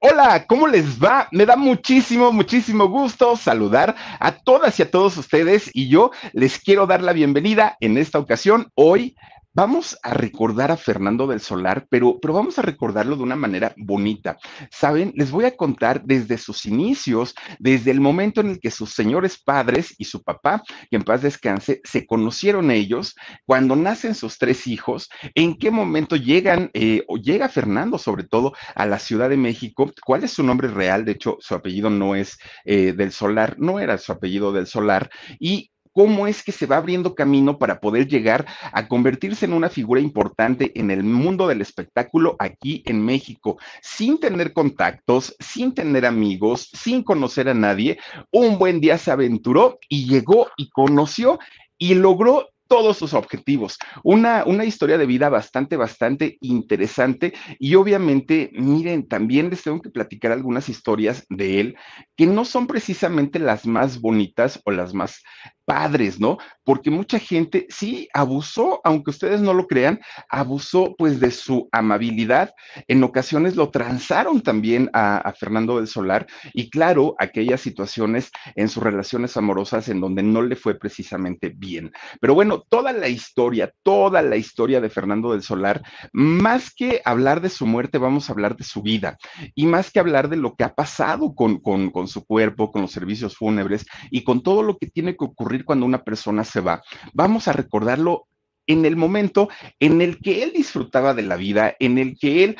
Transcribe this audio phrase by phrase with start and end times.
[0.00, 1.26] Hola, ¿cómo les va?
[1.32, 6.60] Me da muchísimo, muchísimo gusto saludar a todas y a todos ustedes y yo les
[6.60, 8.70] quiero dar la bienvenida en esta ocasión.
[8.76, 9.16] Hoy
[9.54, 13.74] Vamos a recordar a Fernando del Solar, pero, pero vamos a recordarlo de una manera
[13.76, 14.38] bonita.
[14.70, 18.92] Saben, les voy a contar desde sus inicios, desde el momento en el que sus
[18.92, 24.38] señores padres y su papá, que en paz descanse, se conocieron ellos, cuando nacen sus
[24.38, 29.30] tres hijos, en qué momento llegan eh, o llega Fernando sobre todo a la Ciudad
[29.30, 33.12] de México, cuál es su nombre real, de hecho su apellido no es eh, del
[33.12, 37.58] Solar, no era su apellido del Solar, y cómo es que se va abriendo camino
[37.58, 42.84] para poder llegar a convertirse en una figura importante en el mundo del espectáculo aquí
[42.86, 47.98] en México, sin tener contactos, sin tener amigos, sin conocer a nadie.
[48.30, 51.40] Un buen día se aventuró y llegó y conoció
[51.78, 53.78] y logró todos sus objetivos.
[54.04, 59.90] Una, una historia de vida bastante, bastante interesante y obviamente, miren, también les tengo que
[59.90, 61.76] platicar algunas historias de él
[62.16, 65.22] que no son precisamente las más bonitas o las más
[65.68, 66.38] padres, ¿no?
[66.64, 70.00] Porque mucha gente sí abusó, aunque ustedes no lo crean,
[70.30, 72.54] abusó pues de su amabilidad.
[72.88, 78.82] En ocasiones lo transaron también a, Fernando del Solar y claro, aquellas situaciones en sus
[78.82, 81.92] relaciones amorosas en donde no le fue precisamente bien.
[82.18, 85.82] Pero bueno, toda la historia, toda la historia de Fernando del Solar,
[86.12, 89.18] más que hablar de su muerte, vamos a hablar de su vida
[89.54, 92.92] y más que hablar de lo que ha pasado con, con, su cuerpo, con los
[92.92, 96.82] servicios fúnebres y con todo lo que tiene que ocurrir cuando una persona se va.
[97.12, 98.26] Vamos a recordarlo
[98.66, 99.48] en el momento
[99.80, 102.56] en el que él disfrutaba de la vida, en el que él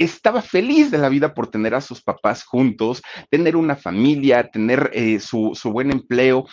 [0.00, 4.90] estaba feliz de la vida por tener a sus papás juntos, tener una familia, tener
[4.94, 6.46] eh, su, su, buen empleo,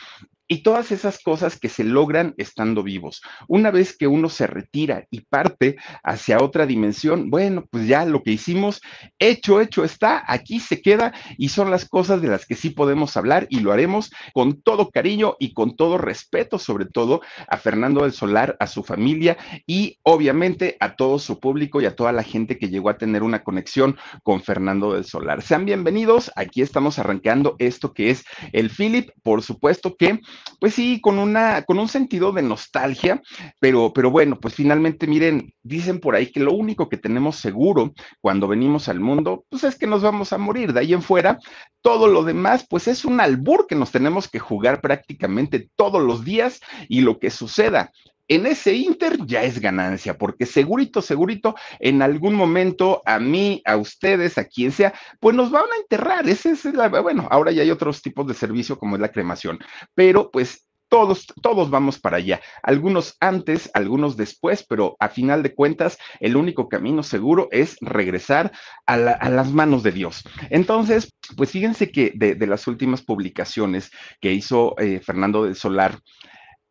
[0.47, 3.22] y todas esas cosas que se logran estando vivos.
[3.47, 8.24] Una vez que uno se retira y parte hacia otra dimensión, bueno, pues ya lo
[8.24, 8.81] que hicimos,
[9.19, 13.18] hecho, hecho está, aquí se queda y son las cosas de las que sí podemos
[13.18, 18.03] hablar y lo haremos con todo cariño y con todo respeto, sobre todo a Fernando
[18.03, 22.24] del Solar, a su familia y obviamente a todo su público y a toda la
[22.24, 25.41] gente que llegó a tener una conexión con Fernando del Solar.
[25.41, 30.22] Sean bienvenidos, aquí estamos arrancando esto que es el Philip, por supuesto que
[30.59, 33.22] pues sí, con una, con un sentido de nostalgia,
[33.59, 37.94] pero, pero bueno, pues finalmente, miren, dicen por ahí que lo único que tenemos seguro
[38.22, 40.74] cuando venimos al mundo, pues es que nos vamos a morir.
[40.74, 41.40] De ahí en fuera,
[41.81, 46.25] todo lo demás, pues es un albur que nos tenemos que jugar prácticamente todos los
[46.25, 46.59] días
[46.90, 47.92] y lo que suceda
[48.28, 53.78] en ese Inter ya es ganancia, porque segurito, segurito, en algún momento a mí, a
[53.78, 56.28] ustedes, a quien sea, pues nos van a enterrar.
[56.28, 59.60] Ese es la, bueno, ahora ya hay otros tipos de servicio como es la cremación,
[59.96, 62.42] pero pues todos, todos vamos para allá.
[62.64, 68.52] Algunos antes, algunos después, pero a final de cuentas, el único camino seguro es regresar
[68.86, 70.24] a, las manos de Dios.
[70.50, 76.00] Entonces, pues fíjense que de, las últimas publicaciones que hizo eh, Fernando del Solar,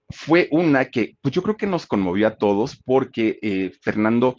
[0.08, 4.36] fue una que pues yo creo que nos conmovió a todos porque eh, Fernando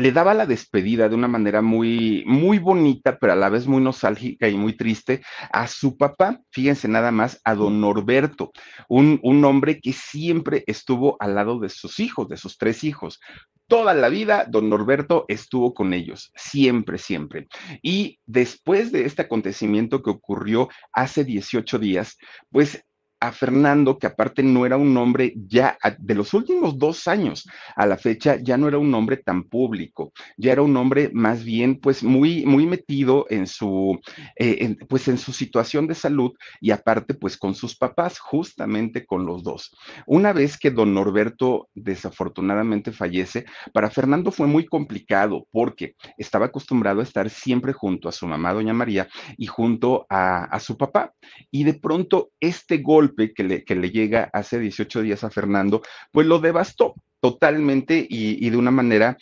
[0.00, 3.82] le daba la despedida de una manera muy, muy bonita, pero a la vez muy
[3.82, 8.52] nostálgica y muy triste a su papá, fíjense nada más, a don Norberto,
[8.88, 13.18] un, un hombre que siempre estuvo al lado de sus hijos, de sus tres hijos.
[13.66, 17.48] Toda la vida, don Norberto estuvo con ellos, siempre, siempre.
[17.82, 22.18] Y después de este acontecimiento que ocurrió hace 18 días,
[22.50, 22.84] pues
[23.20, 27.86] a Fernando, que aparte no era un hombre ya de los últimos dos años a
[27.86, 31.80] la fecha, ya no era un hombre tan público, ya era un hombre más bien
[31.80, 33.98] pues muy, muy metido en su,
[34.36, 39.26] eh, pues en su situación de salud y aparte pues con sus papás, justamente con
[39.26, 39.74] los dos.
[40.06, 47.00] Una vez que don Norberto desafortunadamente fallece, para Fernando fue muy complicado porque estaba acostumbrado
[47.00, 51.12] a estar siempre junto a su mamá, doña María, y junto a, a su papá.
[51.50, 55.82] Y de pronto este golpe que le, que le llega hace 18 días a Fernando,
[56.12, 59.18] pues lo devastó totalmente y, y de una manera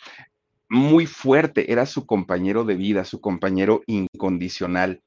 [0.69, 5.01] muy fuerte, era su compañero de vida, su compañero incondicional.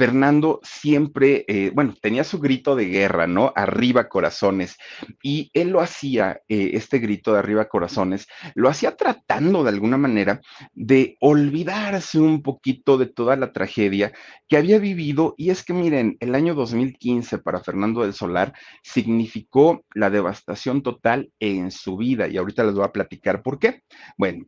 [0.00, 3.52] Fernando siempre, eh, bueno, tenía su grito de guerra, ¿no?
[3.54, 4.78] Arriba corazones.
[5.22, 9.98] Y él lo hacía, eh, este grito de arriba corazones, lo hacía tratando de alguna
[9.98, 10.40] manera
[10.72, 14.10] de olvidarse un poquito de toda la tragedia
[14.48, 15.34] que había vivido.
[15.36, 21.30] Y es que miren, el año 2015 para Fernando del Solar significó la devastación total
[21.40, 22.26] en su vida.
[22.26, 23.82] Y ahorita les voy a platicar por qué.
[24.16, 24.46] Bueno,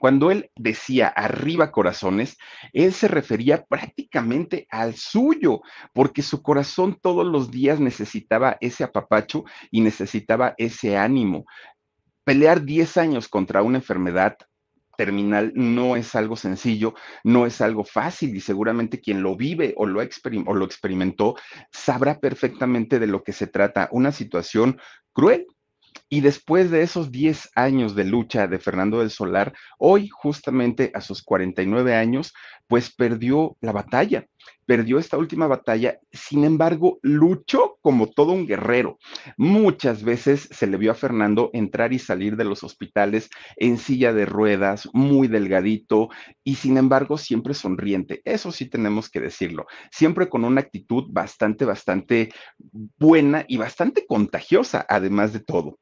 [0.00, 2.36] cuando él decía arriba corazones,
[2.72, 5.60] él se refería prácticamente al suyo,
[5.92, 11.44] porque su corazón todos los días necesitaba ese apapacho y necesitaba ese ánimo.
[12.24, 14.36] Pelear 10 años contra una enfermedad
[14.96, 19.86] terminal no es algo sencillo, no es algo fácil y seguramente quien lo vive o
[19.86, 21.36] lo, o lo experimentó
[21.70, 23.88] sabrá perfectamente de lo que se trata.
[23.92, 24.80] Una situación
[25.12, 25.46] cruel,
[26.08, 31.00] y después de esos 10 años de lucha de Fernando del Solar, hoy justamente a
[31.00, 32.32] sus 49 años,
[32.66, 34.26] pues perdió la batalla,
[34.66, 38.98] perdió esta última batalla, sin embargo, luchó como todo un guerrero.
[39.36, 44.12] Muchas veces se le vio a Fernando entrar y salir de los hospitales en silla
[44.12, 46.08] de ruedas, muy delgadito
[46.44, 48.20] y sin embargo siempre sonriente.
[48.24, 52.32] Eso sí tenemos que decirlo, siempre con una actitud bastante, bastante
[52.98, 55.78] buena y bastante contagiosa, además de todo.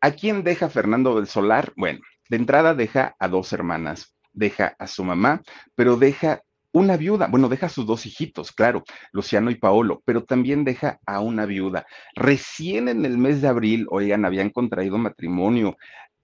[0.00, 1.72] ¿A quién deja Fernando del Solar?
[1.76, 5.42] Bueno, de entrada deja a dos hermanas, deja a su mamá,
[5.74, 6.42] pero deja
[6.74, 8.82] una viuda, bueno, deja a sus dos hijitos, claro,
[9.12, 11.86] Luciano y Paolo, pero también deja a una viuda.
[12.16, 15.76] Recién en el mes de abril, oigan, habían contraído matrimonio,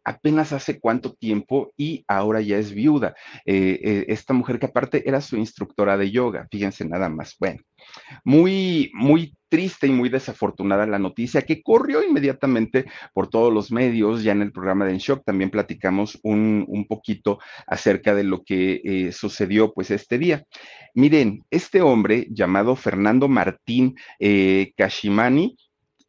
[0.04, 3.14] apenas hace cuánto tiempo y ahora ya es viuda.
[3.46, 7.36] Eh, eh, esta mujer que aparte era su instructora de yoga, fíjense nada más.
[7.38, 7.60] Bueno,
[8.24, 14.22] muy, muy triste y muy desafortunada la noticia que corrió inmediatamente por todos los medios.
[14.22, 18.80] Ya en el programa de En Shock también platicamos un, poquito acerca de lo que
[18.84, 20.44] eh, sucedió pues este día.
[20.94, 25.56] Miren, este hombre llamado Fernando Martín eh, Kashimani,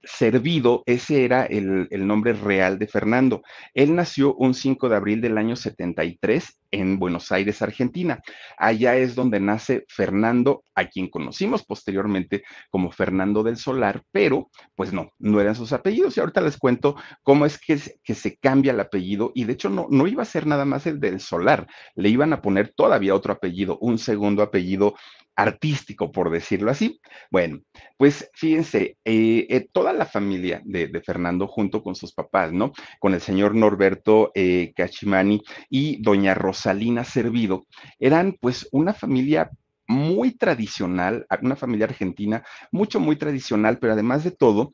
[0.04, 3.44] Servido, ese era el, nombre real de Fernando.
[3.74, 8.20] Él nació un 5 de abril del año 73 en Buenos Aires, Argentina.
[8.58, 14.92] Allá es donde nace Fernando, a quien conocimos posteriormente como Fernando del Solar, pero pues
[14.92, 16.18] no, no eran sus apellidos.
[16.18, 19.70] Y ahorita les cuento cómo es que, que se cambia el apellido y de hecho
[19.70, 23.14] no, no iba a ser nada más el del Solar, le iban a poner todavía
[23.14, 24.96] otro apellido, un segundo apellido
[25.36, 27.00] artístico, por decirlo así.
[27.30, 27.62] Bueno,
[27.98, 32.74] pues fíjense, eh, eh, toda la familia de, Fernando junto con sus papás, ¿no?
[33.00, 37.66] Con el señor Norberto eh, Cachimani y doña Rosalina Servido,
[38.00, 39.50] eran pues una familia
[39.88, 44.74] muy tradicional, una familia argentina, mucho, muy tradicional, pero además de todo,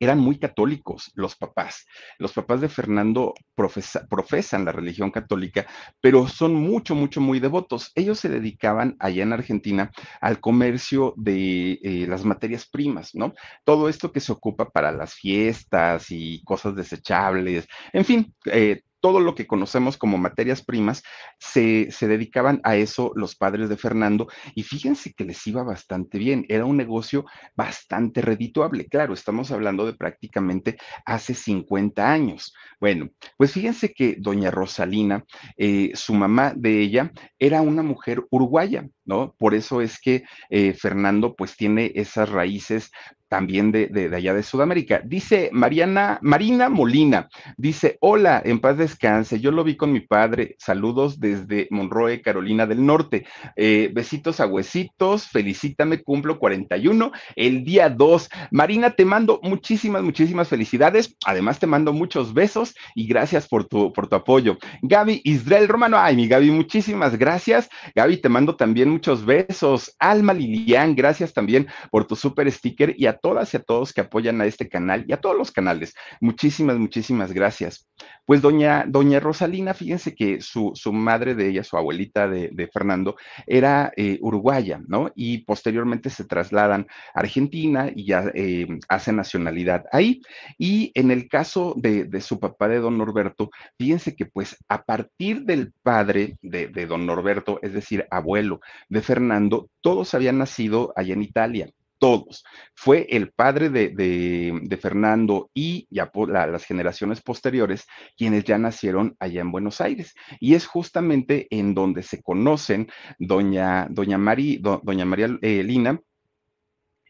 [0.00, 1.86] eran muy católicos los papás.
[2.18, 5.66] Los papás de Fernando profesan la religión católica,
[6.00, 7.92] pero son mucho, mucho, muy devotos.
[7.94, 9.90] Ellos se dedicaban allá en Argentina
[10.20, 13.34] al comercio de eh, las materias primas, ¿no?
[13.64, 19.20] Todo esto que se ocupa para las fiestas y cosas desechables, en fin, eh, todo
[19.20, 21.04] lo que conocemos como materias primas,
[21.38, 26.44] se, dedicaban a eso los padres de Fernando y fíjense que les iba bastante bien,
[26.48, 32.52] era un negocio bastante redituable, claro, estamos hablando de prácticamente hace 50 años.
[32.80, 35.24] Bueno, pues fíjense que doña Rosalina,
[35.56, 39.34] eh, su mamá de ella, era una mujer uruguaya, ¿no?
[39.38, 42.90] Por eso es que eh, Fernando pues tiene esas raíces
[43.28, 45.02] también de, de, allá de Sudamérica.
[45.04, 50.56] Dice Mariana, Marina Molina, dice, hola, en paz descanse, yo lo vi con mi padre,
[50.58, 57.90] saludos desde Monroe, Carolina del Norte, eh, besitos a huesitos, felicítame, cumplo 41 el día
[57.90, 58.28] 2.
[58.52, 63.92] Marina, te mando muchísimas, muchísimas felicidades, además te mando muchos besos y gracias por tu,
[63.92, 64.56] por tu apoyo.
[64.82, 67.68] Gaby Israel Romano, ay, mi Gaby, muchísimas gracias.
[67.94, 69.94] Gaby, te mando también muchos besos.
[69.98, 74.00] Alma Lilian, gracias también por tu super sticker y a todas y a todos que
[74.00, 75.94] apoyan a este canal y a todos los canales.
[76.18, 77.86] Muchísimas, muchísimas gracias.
[78.24, 83.16] Pues doña, doña Rosalina, fíjense que su, su madre de ella, su abuelita de, Fernando,
[83.46, 85.12] era eh, uruguaya, ¿no?
[85.14, 90.22] Y posteriormente se trasladan a Argentina y ya eh, hace nacionalidad ahí.
[90.58, 94.82] Y en el caso de, de, su papá de don Norberto, fíjense que pues a
[94.82, 100.92] partir del padre de, de don Norberto, es decir, abuelo de Fernando, todos habían nacido
[100.96, 102.44] allá en Italia todos.
[102.74, 109.52] Fue el padre de, Fernando y ya las generaciones posteriores quienes ya nacieron allá en
[109.52, 110.14] Buenos Aires.
[110.40, 112.88] Y es justamente en donde se conocen
[113.18, 116.00] doña, doña, doña María eh, Lina.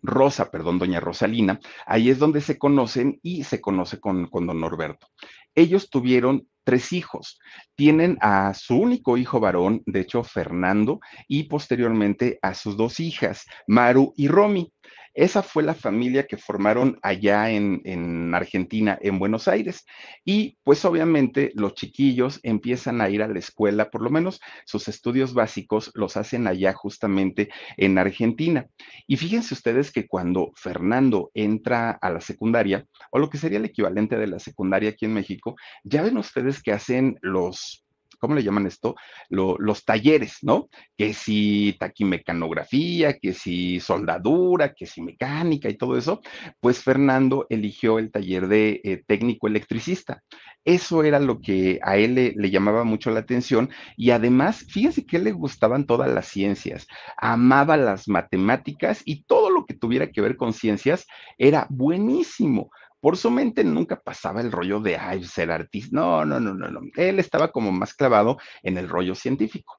[0.02, 4.60] Rosa, perdón, doña Rosalina, ahí es donde se conocen y se conoce con, con don
[4.60, 5.08] Norberto.
[5.56, 7.38] Ellos tuvieron tres hijos.
[7.76, 13.44] Tienen a su único hijo varón, de hecho, Fernando, y posteriormente a sus dos hijas,
[13.66, 14.72] Maru y Romy.
[15.16, 19.86] Esa fue la familia que formaron allá en, Argentina, en Buenos Aires.
[20.26, 24.88] Y pues obviamente los chiquillos empiezan a ir a la escuela, por lo menos sus
[24.88, 28.66] estudios básicos los hacen allá justamente en Argentina.
[29.06, 33.64] Y fíjense ustedes que cuando Fernando entra a la secundaria, o lo que sería el
[33.64, 37.85] equivalente de la secundaria aquí en México, ya ven ustedes que hacen los
[38.18, 38.94] ¿cómo le llaman esto?
[39.28, 40.68] los talleres, ¿no?
[40.96, 46.20] Que si taquimecanografía, que si soldadura, que si mecánica y todo eso,
[46.60, 50.22] pues Fernando eligió el taller de eh, técnico electricista.
[50.64, 55.06] Eso era lo que a él le, le, llamaba mucho la atención y además, fíjense
[55.06, 60.20] que le gustaban todas las ciencias, amaba las matemáticas y todo lo que tuviera que
[60.20, 61.06] ver con ciencias
[61.38, 62.70] era buenísimo.
[63.06, 65.90] Por su mente nunca pasaba el rollo de, ay, ser artista.
[65.92, 66.80] No, no, no, no, no.
[66.96, 69.78] Él estaba como más clavado en el rollo científico.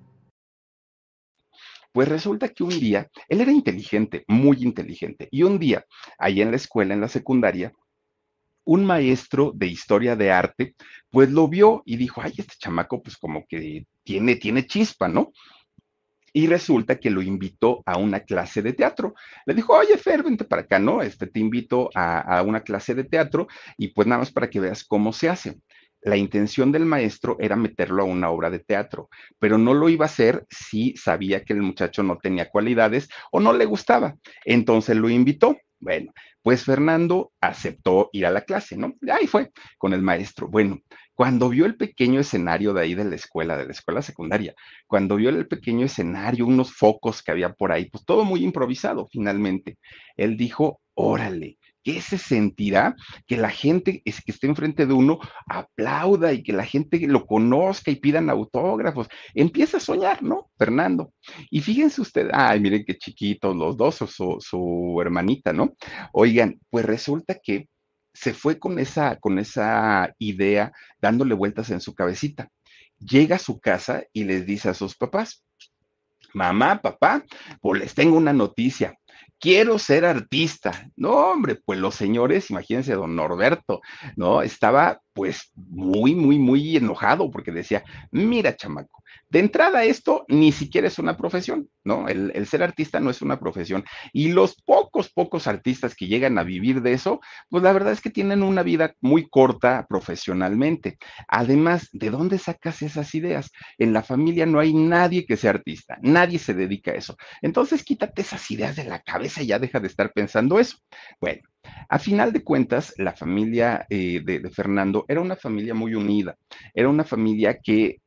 [1.91, 5.85] Pues resulta que un día, él era inteligente, muy inteligente, y un día,
[6.17, 7.73] ahí en la escuela, en la secundaria,
[8.63, 10.75] un maestro de historia de arte,
[11.09, 15.31] pues lo vio y dijo, ay, este chamaco, pues como que tiene, tiene chispa, ¿no?
[16.33, 19.15] y resulta que lo invitó a una clase de teatro.
[19.45, 21.01] Le dijo, oye, Fer, vente para acá, ¿no?
[21.01, 24.83] Este, te invito a, una clase de teatro y pues nada más para que veas
[24.83, 25.59] cómo se hace.
[26.01, 30.05] La intención del maestro era meterlo a una obra de teatro, pero no lo iba
[30.05, 34.15] a hacer si sabía que el muchacho no tenía cualidades o no le gustaba.
[34.45, 35.57] Entonces lo invitó.
[35.79, 36.11] Bueno,
[36.43, 38.95] pues Fernando aceptó ir a la clase, ¿no?
[39.11, 40.47] Ahí fue con el maestro.
[40.47, 40.79] Bueno,
[41.13, 44.55] cuando vio el pequeño escenario de ahí de la escuela, de la escuela secundaria,
[44.87, 49.07] cuando vio el pequeño escenario, unos focos que había por ahí, pues todo muy improvisado
[49.11, 49.77] finalmente,
[50.17, 52.95] él dijo, órale, ¿qué se sentirá
[53.27, 57.25] que la gente es, que esté enfrente de uno aplauda y que la gente lo
[57.25, 59.07] conozca y pidan autógrafos?
[59.33, 60.49] Empieza a soñar, ¿no?
[60.57, 61.13] Fernando.
[61.49, 65.73] Y fíjense ustedes, ay, miren qué chiquitos los dos, o su, su hermanita, ¿no?
[66.13, 67.67] Oigan, pues resulta que
[68.13, 70.71] se fue con esa, con esa idea
[71.01, 72.49] dándole vueltas en su cabecita.
[72.99, 75.43] Llega a su casa y les dice a sus papás,
[76.33, 77.23] mamá, papá,
[77.61, 78.97] pues les tengo una noticia.
[79.41, 80.87] Quiero ser artista.
[80.95, 83.81] No, hombre, pues los señores, imagínense, don Norberto,
[84.15, 84.43] ¿no?
[84.43, 89.01] Estaba pues muy, muy, muy enojado porque decía, mira, chamaco,
[89.31, 92.09] de entrada, esto ni siquiera es una profesión, ¿no?
[92.09, 93.85] El, ser artista no es una profesión.
[94.11, 98.01] Y los pocos, pocos artistas que llegan a vivir de eso, pues la verdad es
[98.01, 100.97] que tienen una vida muy corta profesionalmente.
[101.29, 103.51] Además, ¿de dónde sacas esas ideas?
[103.77, 107.15] En la familia no hay nadie que sea artista, nadie se dedica a eso.
[107.41, 110.77] Entonces, quítate esas ideas de la cabeza y ya deja de estar pensando eso.
[111.21, 111.41] Bueno,
[111.89, 116.37] a final de cuentas, la familia eh, de, Fernando era una familia muy unida,
[116.73, 118.01] era una familia que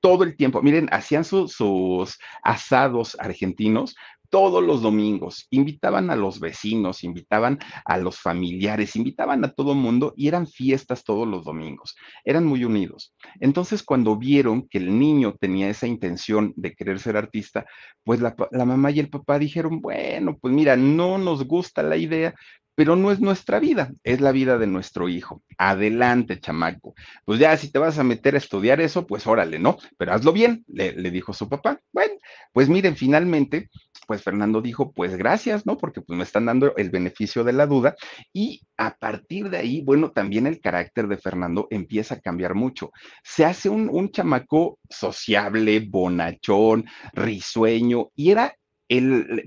[0.00, 0.60] todo el tiempo.
[0.62, 3.94] Miren, hacían sus asados argentinos
[4.32, 9.78] todos los domingos, invitaban a los vecinos, invitaban a los familiares, invitaban a todo el
[9.78, 11.96] mundo y eran fiestas todos los domingos.
[12.24, 13.14] Eran muy unidos.
[13.40, 17.66] Entonces, cuando vieron que el niño tenía esa intención de querer ser artista,
[18.04, 22.34] pues la mamá y el papá dijeron, bueno, pues mira, no nos gusta la idea,
[22.74, 25.42] pero no es nuestra vida, es la vida de nuestro hijo.
[25.58, 26.94] Adelante, chamaco.
[27.24, 29.76] Pues ya, si te vas a meter a estudiar eso, pues órale, ¿no?
[29.98, 31.80] Pero hazlo bien, le, dijo su papá.
[31.92, 32.14] Bueno,
[32.52, 33.68] pues miren, finalmente,
[34.06, 35.76] pues Fernando dijo, pues gracias, ¿no?
[35.76, 37.94] Porque pues me están dando el beneficio de la duda
[38.32, 42.90] y a partir de ahí, bueno, también el carácter de Fernando empieza a cambiar mucho.
[43.22, 48.56] Se hace un, un chamaco sociable, bonachón, risueño y era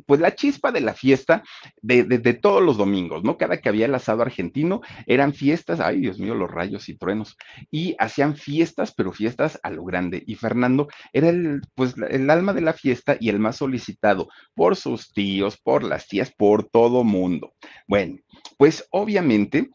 [0.06, 1.44] pues la chispa de la fiesta
[1.82, 3.38] de, de, todos los domingos, ¿no?
[3.38, 7.38] Cada que había el asado argentino eran fiestas, ay Dios mío, los rayos y truenos,
[7.72, 10.24] y hacían fiestas, pero fiestas a lo grande.
[10.26, 14.76] Y Fernando era el, pues, el alma de la fiesta y el más solicitado por
[14.76, 17.54] sus tíos, por las tías, por todo mundo.
[17.88, 18.18] Bueno,
[18.58, 19.70] pues obviamente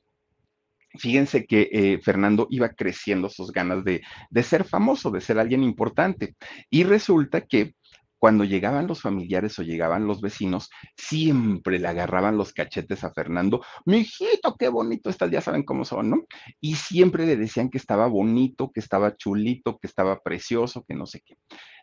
[0.98, 5.62] Fíjense que eh, Fernando iba creciendo sus ganas de, de, ser famoso, de ser alguien
[5.62, 6.34] importante.
[6.68, 7.74] Y resulta que
[8.20, 13.64] cuando llegaban los familiares o llegaban los vecinos, siempre le agarraban los cachetes a Fernando.
[13.86, 16.24] Mi hijito, qué bonito estás, ya saben cómo son, ¿no?
[16.60, 21.06] Y siempre le decían que estaba bonito, que estaba chulito, que estaba precioso, que no
[21.06, 21.36] sé qué.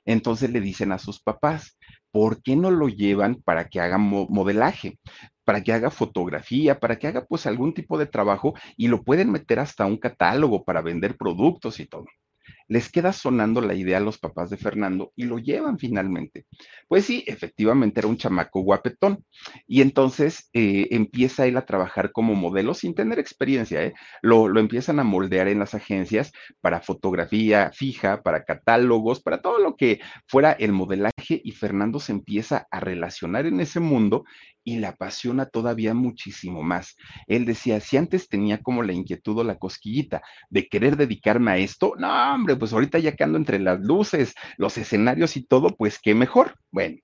[0.06, 1.76] Entonces le dicen a sus papás,
[2.12, 5.00] ¿por qué no lo llevan para que haga modelaje?
[5.44, 9.32] para que haga fotografía, para que haga pues algún tipo de trabajo y lo pueden
[9.32, 12.04] meter hasta un catálogo para vender productos y todo
[12.68, 16.46] les queda sonando la idea a los papás de Fernando y lo llevan finalmente.
[16.88, 19.24] Pues sí, efectivamente era un chamaco guapetón.
[19.68, 23.84] Y entonces eh, empieza él a trabajar como modelo sin tener experiencia.
[23.84, 23.94] ¿eh?
[24.22, 26.32] Lo, lo empiezan a moldear en las agencias
[26.62, 32.12] para fotografía fija, para catálogos, para todo lo que fuera el modelaje y Fernando se
[32.12, 34.24] empieza a relacionar en ese mundo
[34.68, 36.98] y le apasiona todavía muchísimo más.
[37.26, 41.58] Él decía, si antes tenía como la inquietud o la cosquillita de querer dedicarme a
[41.58, 45.74] esto, no, hombre, pues ahorita ya que ando entre las luces, los escenarios y todo,
[45.74, 46.56] pues qué mejor.
[46.70, 46.98] Bueno,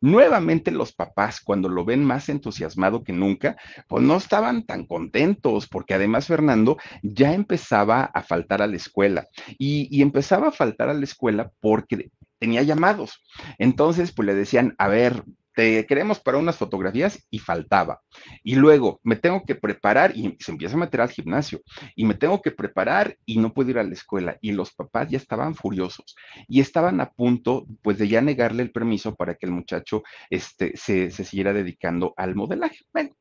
[0.00, 3.56] Nuevamente los papás, cuando lo ven más entusiasmado que nunca,
[3.88, 9.28] pues no estaban tan contentos, porque además Fernando ya empezaba a faltar a la escuela
[9.56, 13.22] y, y, empezaba a faltar a la escuela porque tenía llamados.
[13.56, 18.00] Entonces, pues le decían, a ver, te queremos para unas fotografías y faltaba.
[18.42, 21.60] Y luego me tengo que preparar y se empieza a meter al gimnasio
[21.94, 24.36] y me tengo que preparar y no puedo ir a la escuela.
[24.40, 26.14] Y los papás ya estaban furiosos
[26.48, 30.76] y estaban a punto pues de ya negarle el permiso para que el muchacho este,
[30.76, 32.78] se, se siguiera dedicando al modelaje.
[32.92, 33.14] Bueno,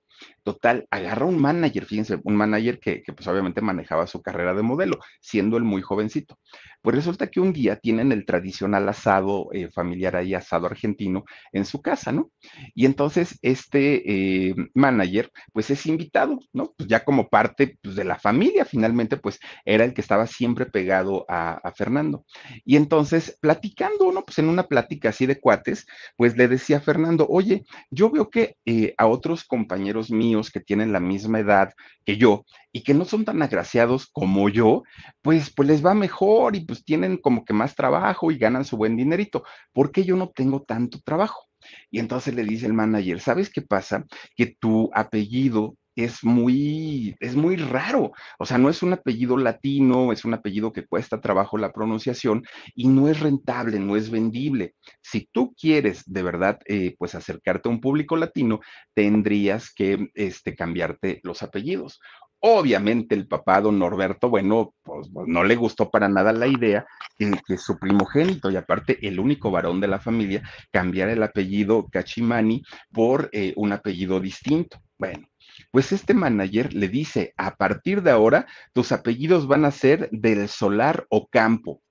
[0.44, 5.00] Total, agarra un manager, fíjense, un manager que, pues obviamente manejaba su carrera de modelo,
[5.22, 6.38] siendo él muy jovencito.
[6.82, 11.64] Pues resulta que un día tienen el tradicional asado eh, familiar ahí, asado argentino, en
[11.64, 12.30] su casa, ¿no?
[12.76, 16.74] Y entonces este eh, manager, pues es invitado, ¿no?
[16.78, 20.66] Pues ya como parte pues, de la familia, finalmente, pues era el que estaba siempre
[20.66, 22.26] pegado a, a, Fernando.
[22.66, 24.26] Y entonces, platicando, ¿no?
[24.26, 25.86] Pues en una plática así de cuates,
[26.18, 30.62] pues le decía a Fernando, oye, yo veo que eh, a otros compañeros míos que
[30.62, 31.74] tienen la misma edad
[32.06, 34.84] que yo y que no son tan agraciados como yo,
[35.22, 38.78] pues, pues les va mejor y pues tienen como que más trabajo y ganan su
[38.78, 39.44] buen dinerito.
[39.74, 41.50] ¿Por qué yo no tengo tanto trabajo?
[41.92, 44.06] Y entonces le dice el manager, ¿sabes qué pasa?
[44.36, 48.12] Que tu apellido es muy, es muy raro.
[48.40, 52.44] O sea, no es un apellido latino, es un apellido que cuesta trabajo la pronunciación
[52.76, 54.76] y no es rentable, no es vendible.
[55.02, 58.60] Si tú quieres de verdad, eh, pues acercarte a un público latino,
[58.94, 62.00] tendrías que este, cambiarte los apellidos.
[62.46, 66.86] Obviamente el papá, don Norberto, bueno, pues, pues no le gustó para nada la idea
[67.18, 71.88] que, que, su primogénito y aparte el único varón de la familia cambiara el apellido
[71.90, 74.82] Cachimani por eh, un apellido distinto.
[74.98, 75.26] Bueno,
[75.72, 80.48] pues este manager le dice, a partir de ahora, tus apellidos van a ser del
[80.50, 81.82] Solar o Campo.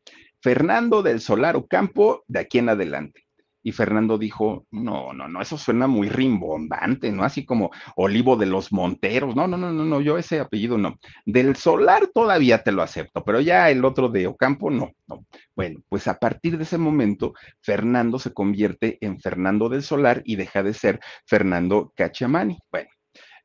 [0.40, 3.26] Fernando del Solar o Campo de aquí en adelante.
[3.64, 7.22] Y Fernando dijo, no, no, no, eso suena muy rimbombante, ¿no?
[7.22, 9.36] Así como Olivo de los Monteros.
[9.36, 10.98] No, no, no, no, no, yo ese apellido no.
[11.24, 15.24] Del Solar todavía te lo acepto, pero ya el otro de Ocampo no, no.
[15.54, 20.34] Bueno, pues a partir de ese momento, Fernando se convierte en Fernando del Solar y
[20.34, 22.58] deja de ser Fernando Cachamani.
[22.70, 22.90] Bueno,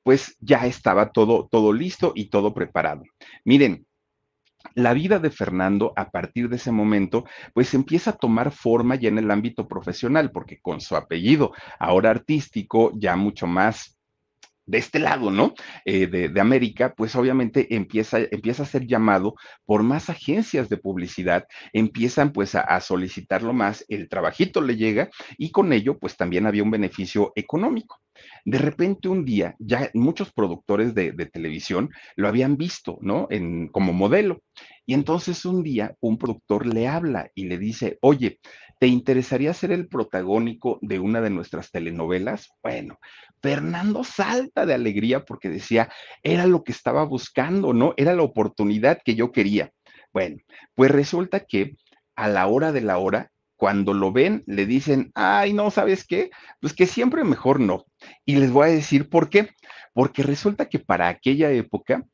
[0.08, 3.04] pues ya estaba todo, todo listo y todo preparado.
[3.44, 3.86] Miren,
[4.74, 9.10] la vida de Fernando a partir de ese momento, pues empieza a tomar forma ya
[9.10, 13.97] en el ámbito profesional, porque con su apellido, ahora artístico, ya mucho más
[14.68, 15.54] de este lado, ¿no?
[15.86, 20.78] Eh, de, de, América, pues obviamente empieza, empieza a ser llamado por más agencias de
[20.78, 26.18] publicidad, empiezan pues a, a, solicitarlo más, el trabajito le llega y con ello pues
[26.18, 28.00] también había un beneficio económico.
[28.46, 33.28] De repente un día, ya muchos productores de, de televisión lo habían visto, ¿no?
[33.30, 34.42] En, como modelo.
[34.86, 38.40] Y entonces un día un productor le habla y le dice, oye,
[38.80, 42.50] ¿te interesaría ser el protagónico de una de nuestras telenovelas?
[42.62, 43.00] Bueno,
[43.42, 45.90] Fernando salta de alegría porque decía,
[46.24, 47.94] era lo que estaba buscando, ¿no?
[47.98, 49.72] Era la oportunidad que yo quería.
[50.14, 50.38] Bueno,
[50.76, 51.76] pues resulta que
[52.16, 56.30] a la hora de la hora, cuando lo ven, le dicen, ay, no, ¿sabes qué?
[56.60, 57.86] Pues que siempre mejor no.
[58.26, 59.50] Y les voy a decir por qué.
[59.94, 62.06] Porque resulta que para aquella época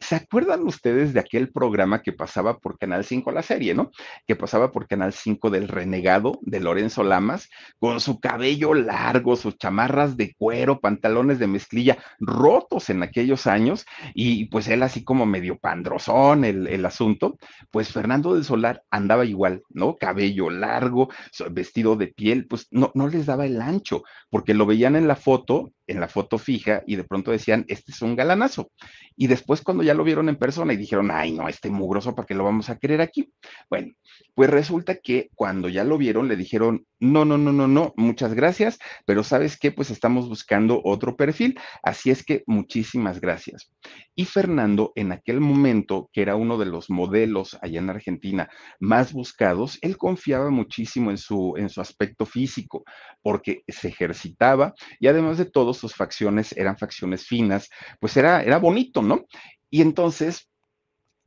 [0.00, 3.90] ¿Se acuerdan ustedes de aquel programa que pasaba por Canal 5, la serie, ¿no?
[4.26, 9.58] Que pasaba por Canal 5 del renegado de Lorenzo Lamas, con su cabello largo, sus
[9.58, 15.26] chamarras de cuero, pantalones de mezclilla rotos en aquellos años, y pues él así como
[15.26, 17.36] medio pandrozón el, el asunto,
[17.72, 19.96] pues Fernando del Solar andaba igual, ¿no?
[19.96, 21.08] Cabello largo,
[21.50, 25.16] vestido de piel, pues no, no les daba el ancho, porque lo veían en la
[25.16, 28.70] foto en la foto fija y de pronto decían, este es un galanazo.
[29.16, 32.26] Y después cuando ya lo vieron en persona y dijeron, ay, no, este mugroso, ¿para
[32.26, 33.32] qué lo vamos a querer aquí?
[33.68, 33.92] Bueno,
[34.34, 38.34] pues resulta que cuando ya lo vieron le dijeron, no, no, no, no, no, muchas
[38.34, 43.70] gracias, pero sabes qué, pues estamos buscando otro perfil, así es que muchísimas gracias.
[44.14, 49.12] Y Fernando, en aquel momento, que era uno de los modelos allá en Argentina más
[49.12, 52.84] buscados, él confiaba muchísimo en su, en su aspecto físico,
[53.22, 58.58] porque se ejercitaba y además de todo, sus facciones eran facciones finas, pues era, era
[58.58, 59.26] bonito, ¿no?
[59.70, 60.48] Y entonces,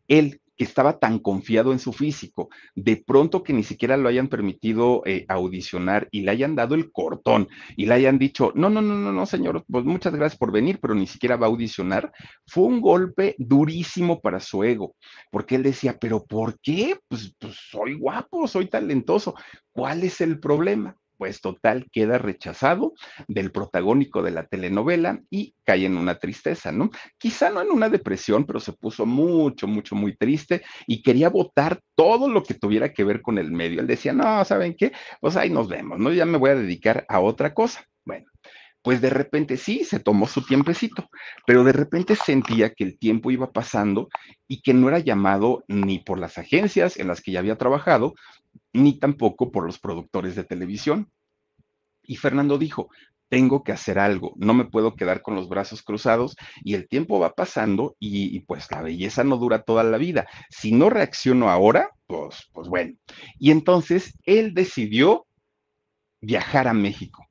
[0.07, 4.27] él que estaba tan confiado en su físico, de pronto que ni siquiera lo hayan
[4.27, 8.79] permitido eh, audicionar y le hayan dado el cortón y le hayan dicho, no, no,
[8.79, 12.11] no, no, no, señor, pues muchas gracias por venir, pero ni siquiera va a audicionar,
[12.45, 14.95] fue un golpe durísimo para su ego,
[15.31, 16.95] porque él decía, pero ¿por qué?
[17.07, 19.33] Pues, pues soy guapo, soy talentoso,
[19.71, 20.95] ¿cuál es el problema?
[21.21, 22.95] Pues total queda rechazado
[23.27, 26.89] del protagónico de la telenovela y cae en una tristeza, ¿no?
[27.19, 31.79] Quizá no en una depresión, pero se puso mucho, mucho, muy triste y quería votar
[31.93, 33.81] todo lo que tuviera que ver con el medio.
[33.81, 34.93] Él decía, no, ¿saben qué?
[35.19, 36.11] Pues ahí nos vemos, ¿no?
[36.11, 37.85] Ya me voy a dedicar a otra cosa.
[38.03, 38.25] Bueno,
[38.81, 41.09] pues de repente sí, se tomó su tiempecito,
[41.45, 44.09] pero de repente sentía que el tiempo iba pasando
[44.47, 48.15] y que no era llamado ni por las agencias en las que ya había trabajado,
[48.73, 51.11] ni tampoco por los productores de televisión.
[52.03, 52.89] Y Fernando dijo,
[53.29, 57.17] tengo que hacer algo, no me puedo quedar con los brazos cruzados y el tiempo
[57.17, 60.27] va pasando y, pues la belleza no dura toda la vida.
[60.49, 62.93] Si no reacciono ahora, pues, pues bueno.
[63.39, 65.27] Y entonces él decidió
[66.19, 67.25] viajar a México.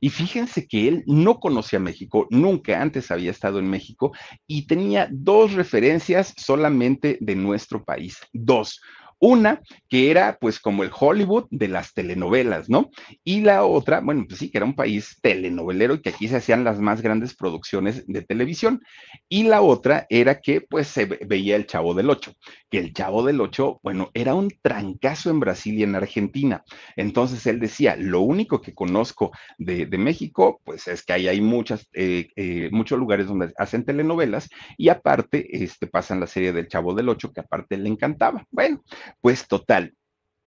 [0.00, 4.12] Y fíjense que él no conocía México, nunca antes había estado en México
[4.46, 8.80] y tenía dos referencias solamente de nuestro país, dos.
[9.26, 12.90] Una que era pues como el Hollywood de las telenovelas, ¿no?
[13.24, 16.36] Y la otra, bueno, pues sí, que era un país telenovelero y que aquí se
[16.36, 18.82] hacían las más grandes producciones de televisión.
[19.30, 22.34] Y la otra era que pues se veía el Chavo del Ocho,
[22.68, 26.62] que el Chavo del Ocho, bueno, era un trancazo en Brasil y en Argentina.
[26.94, 31.88] Entonces él decía, lo único que conozco de, México, pues es que ahí hay muchas,
[31.94, 36.94] eh, eh, muchos lugares donde hacen telenovelas y aparte este, pasan la serie del Chavo
[36.94, 38.44] del Ocho, que aparte le encantaba.
[38.50, 38.82] Bueno,
[39.20, 39.94] pues total,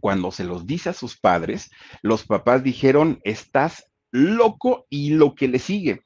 [0.00, 1.70] cuando se los dice a sus padres,
[2.02, 6.02] los papás dijeron, estás loco y lo que le sigue.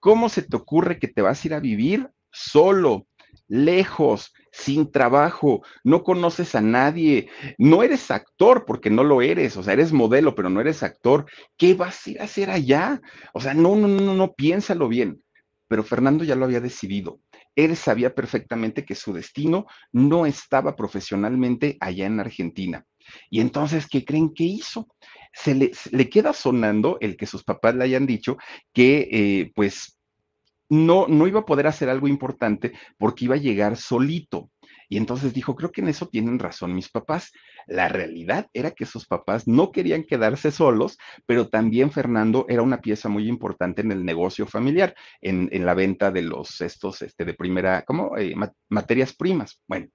[0.00, 3.06] ¿Cómo se te ocurre que te vas a ir a vivir solo,
[3.48, 7.28] lejos, sin trabajo, no conoces a nadie,
[7.58, 11.26] no eres actor porque no lo eres, o sea, eres modelo, pero no eres actor.
[11.56, 13.00] ¿Qué vas a ir a hacer allá?
[13.34, 15.22] O sea, no, no, no, no, piénsalo bien.
[15.68, 17.20] Pero Fernando ya lo había decidido.
[17.56, 22.84] Él sabía perfectamente que su destino no estaba profesionalmente allá en Argentina.
[23.30, 24.88] Y entonces, ¿qué creen que hizo?
[25.32, 28.36] Se le, queda sonando el que sus papás le hayan dicho
[28.72, 29.98] que, eh, pues,
[30.68, 34.50] no, no iba a poder hacer algo importante porque iba a llegar solito.
[34.88, 37.32] Y entonces dijo, creo que en eso tienen razón mis papás.
[37.66, 42.80] La realidad era que sus papás no querían quedarse solos, pero también Fernando era una
[42.80, 47.34] pieza muy importante en el negocio familiar, en, la venta de los estos este, de
[47.34, 48.16] primera, ¿cómo?
[48.16, 48.34] Eh,
[48.68, 49.60] materias primas.
[49.66, 49.88] Bueno,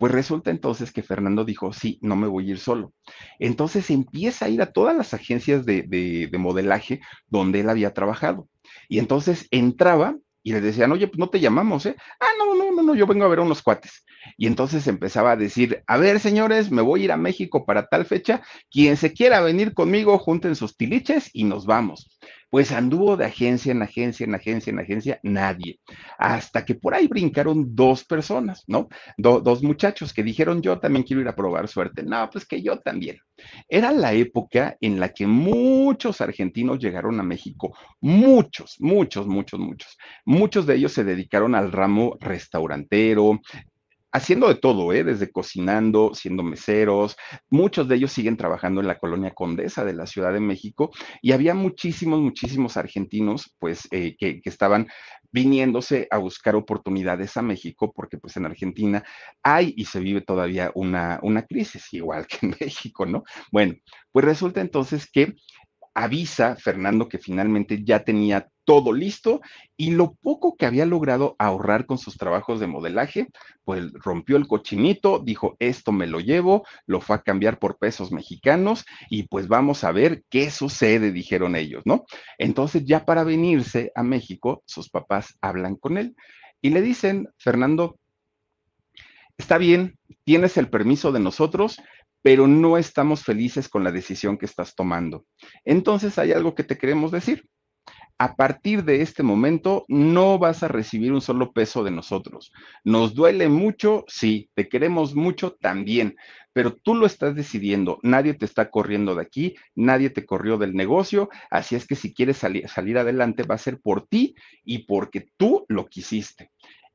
[0.00, 2.94] pues resulta entonces que Fernando dijo, sí, no me voy a ir solo.
[3.38, 8.48] Entonces empieza a ir a todas las agencias de, modelaje donde él había trabajado.
[8.88, 11.96] Y entonces entraba y le decían, oye, pues no te llamamos, ¿eh?
[12.18, 14.06] Ah, no, no, no, no, yo vengo a ver a unos cuates.
[14.38, 17.86] Y entonces empezaba a decir, a ver, señores, me voy a ir a México para
[17.86, 22.18] tal fecha, quien se quiera venir conmigo, junten sus tiliches y nos vamos.
[22.50, 25.80] Pues anduvo de agencia en agencia, en agencia, en agencia, nadie.
[26.18, 28.88] Hasta que por ahí brincaron dos personas, ¿no?
[29.16, 32.02] dos muchachos que dijeron, yo también quiero ir a probar suerte.
[32.02, 33.18] No, pues que yo también.
[33.68, 39.96] Era la época en la que muchos argentinos llegaron a México, muchos, muchos, muchos, muchos.
[40.24, 43.40] Muchos de ellos se dedicaron al ramo restaurantero,
[44.12, 45.04] haciendo de todo, ¿eh?
[45.04, 47.16] desde cocinando, siendo meseros.
[47.48, 50.90] Muchos de ellos siguen trabajando en la colonia Condesa de la Ciudad de México
[51.22, 54.88] y había muchísimos, muchísimos argentinos, pues, eh, que, que, estaban
[55.32, 59.04] viniéndose a buscar oportunidades a México, porque pues en Argentina
[59.42, 63.22] hay y se vive todavía una, una crisis, igual que en México, ¿no?
[63.52, 63.74] Bueno,
[64.12, 65.34] pues resulta entonces que
[65.94, 69.40] avisa Fernando que finalmente ya tenía todo listo
[69.76, 73.26] y lo poco que había logrado ahorrar con sus trabajos de modelaje,
[73.64, 78.12] pues rompió el cochinito, dijo, esto me lo llevo, lo fue a cambiar por pesos
[78.12, 82.04] mexicanos y pues vamos a ver qué sucede, dijeron ellos, ¿no?
[82.38, 86.14] Entonces ya para venirse a México, sus papás hablan con él
[86.62, 87.98] y le dicen, Fernando,
[89.36, 91.82] está bien, tienes el permiso de nosotros,
[92.22, 95.24] pero no estamos felices con la decisión que estás tomando.
[95.64, 97.48] Entonces hay algo que te queremos decir
[98.20, 102.52] a partir de este momento no vas a recibir un solo peso de nosotros.
[102.84, 106.16] Nos duele mucho, sí, te queremos mucho también,
[106.52, 110.74] pero tú lo estás decidiendo, nadie te está corriendo de aquí, nadie te corrió del
[110.74, 114.80] negocio, así es que si quieres salir, salir adelante va a ser por ti y
[114.84, 116.50] porque tú lo quisiste.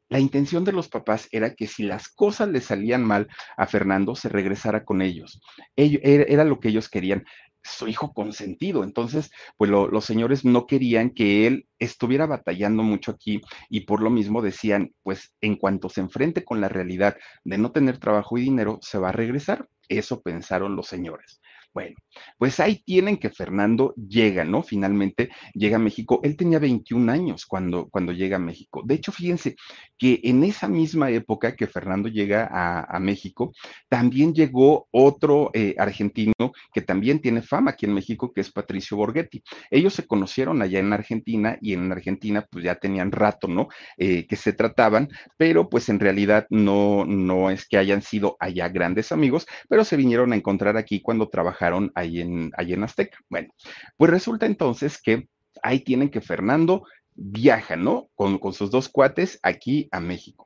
[0.07, 4.15] La intención de los papás era que si las cosas le salían mal a Fernando,
[4.15, 5.41] se regresara con ellos.
[5.75, 7.25] era, lo que ellos querían
[7.65, 8.83] su hijo consentido.
[8.83, 14.09] Entonces, pues los señores no querían que él estuviera batallando mucho aquí y por lo
[14.09, 18.41] mismo decían, pues en cuanto se enfrente con la realidad de no tener trabajo y
[18.41, 19.67] dinero, se va a regresar.
[19.89, 21.41] Eso pensaron los señores.
[21.75, 21.97] Bueno,
[22.37, 24.63] pues ahí tienen que Fernando llega, ¿no?
[24.63, 26.21] Finalmente llega a México.
[26.23, 28.81] Él tenía 21 años cuando, cuando llega a México.
[28.85, 29.57] De hecho, fíjense
[29.97, 33.51] que en esa misma época que Fernando llega a, México,
[33.89, 38.95] también llegó otro eh, argentino que también tiene fama aquí en México, que es Patricio
[38.95, 39.43] Borghetti.
[39.69, 43.67] Ellos se conocieron allá en Argentina y en Argentina pues ya tenían rato, ¿no?
[43.97, 48.69] Eh, que se trataban, pero pues en realidad no, no es que hayan sido allá
[48.69, 51.64] grandes amigos, pero se vinieron a encontrar aquí cuando trabajaron
[51.95, 53.17] ahí en, ahí en Azteca.
[53.29, 53.49] Bueno,
[53.97, 55.27] pues resulta entonces que
[55.61, 58.09] ahí tienen que Fernando viaja, ¿no?
[58.15, 60.45] Con, con sus dos cuates aquí a México.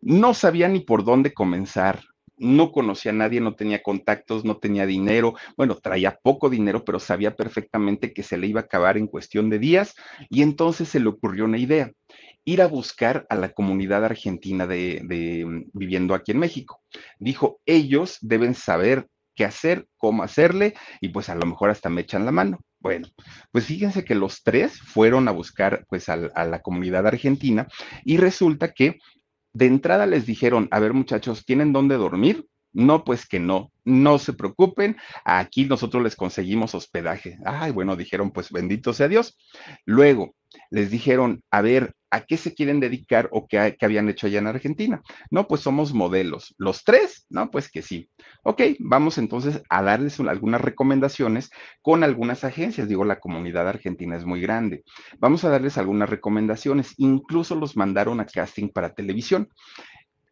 [0.00, 2.00] No sabía ni por dónde comenzar
[2.36, 7.00] no conocía a nadie, no tenía contactos, no tenía dinero, bueno, traía poco dinero, pero
[7.00, 9.94] sabía perfectamente que se le iba a acabar en cuestión de días
[10.28, 11.92] y entonces se le ocurrió una idea,
[12.44, 16.82] ir a buscar a la comunidad argentina de mm, viviendo aquí en México.
[17.18, 22.00] Dijo, ellos deben saber qué hacer, cómo hacerle, y pues a lo mejor hasta me
[22.00, 22.58] echan la mano.
[22.80, 23.08] Bueno,
[23.52, 27.68] pues fíjense que los tres fueron a buscar pues a, la comunidad argentina
[28.04, 28.98] y resulta que
[29.52, 32.46] de entrada les dijeron, a ver muchachos, ¿tienen dónde dormir?
[32.72, 37.38] No, pues que no, no se preocupen, aquí nosotros les conseguimos hospedaje.
[37.44, 39.38] Ay, bueno, dijeron, pues bendito sea Dios.
[39.86, 40.34] Luego
[40.70, 44.46] les dijeron, a ver, ¿a qué se quieren dedicar o qué, habían hecho allá en
[44.46, 45.02] Argentina?
[45.30, 46.54] No, pues somos modelos.
[46.58, 47.26] ¿Los tres?
[47.28, 48.08] No, pues que sí.
[48.42, 51.50] Ok, vamos entonces a darles algunas recomendaciones
[51.82, 52.88] con algunas agencias.
[52.88, 54.84] Digo, la comunidad argentina es muy grande.
[55.18, 56.94] Vamos a darles algunas recomendaciones.
[56.96, 59.48] Incluso los mandaron a casting para televisión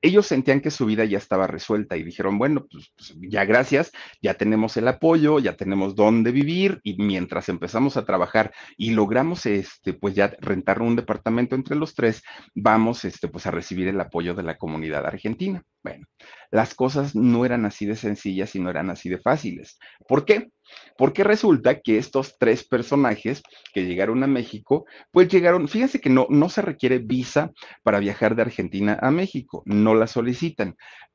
[0.04, 3.90] ellos sentían que su vida ya estaba resuelta y dijeron, bueno, pues, pues, ya gracias,
[4.20, 9.46] ya tenemos el apoyo, ya tenemos dónde vivir y mientras empezamos a trabajar y logramos,
[9.46, 12.22] este, pues ya rentar un departamento entre los tres,
[12.54, 15.64] vamos, este, pues a recibir el apoyo de la comunidad argentina.
[15.84, 16.06] Bueno,
[16.50, 19.78] las cosas no eran así de sencillas y no eran así de fáciles.
[20.08, 20.48] ¿Por qué?
[20.96, 23.42] Porque resulta que estos tres personajes
[23.74, 28.34] que llegaron a México, pues llegaron, fíjense que no, no se requiere visa para viajar
[28.34, 30.74] de Argentina a México, no la solicitan,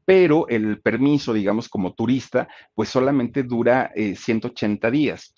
[0.10, 5.36] pero el permiso, digamos, como turista, pues solamente dura 180 eh, días.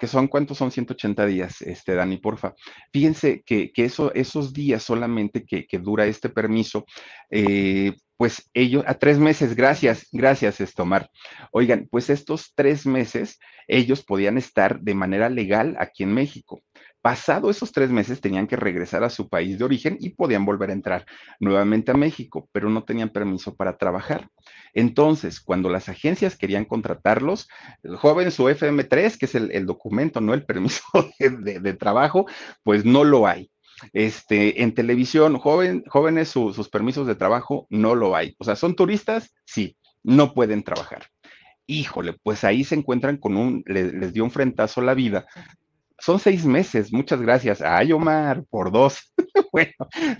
[0.00, 2.54] que son, ¿cuántos son 180 días, este, Dani, porfa?
[2.90, 6.86] Fíjense que, eso, esos días solamente que, dura este permiso,
[7.30, 11.08] eh, pues ellos, a tres meses, gracias, gracias, Estomar.
[11.52, 16.60] Oigan, pues estos tres meses ellos podían estar de manera legal aquí en México.
[17.00, 20.70] Pasado esos tres meses tenían que regresar a su país de origen y podían volver
[20.70, 21.06] a entrar
[21.38, 24.28] nuevamente a México, pero no tenían permiso para trabajar.
[24.74, 27.48] Entonces, cuando las agencias querían contratarlos,
[27.84, 30.82] el joven su FM3, que es el, documento, no el permiso
[31.20, 32.26] de trabajo,
[32.64, 33.48] pues no lo hay.
[33.92, 38.34] Este, en televisión, jóvenes, sus permisos de trabajo no lo hay.
[38.38, 39.34] O sea, ¿son turistas?
[39.44, 41.06] Sí, no pueden trabajar.
[41.66, 45.26] Híjole, pues ahí se encuentran con un, les dio un frentazo la vida
[45.98, 47.60] son seis meses, muchas gracias.
[47.60, 49.12] Ay, Omar, por dos.
[49.52, 49.72] bueno,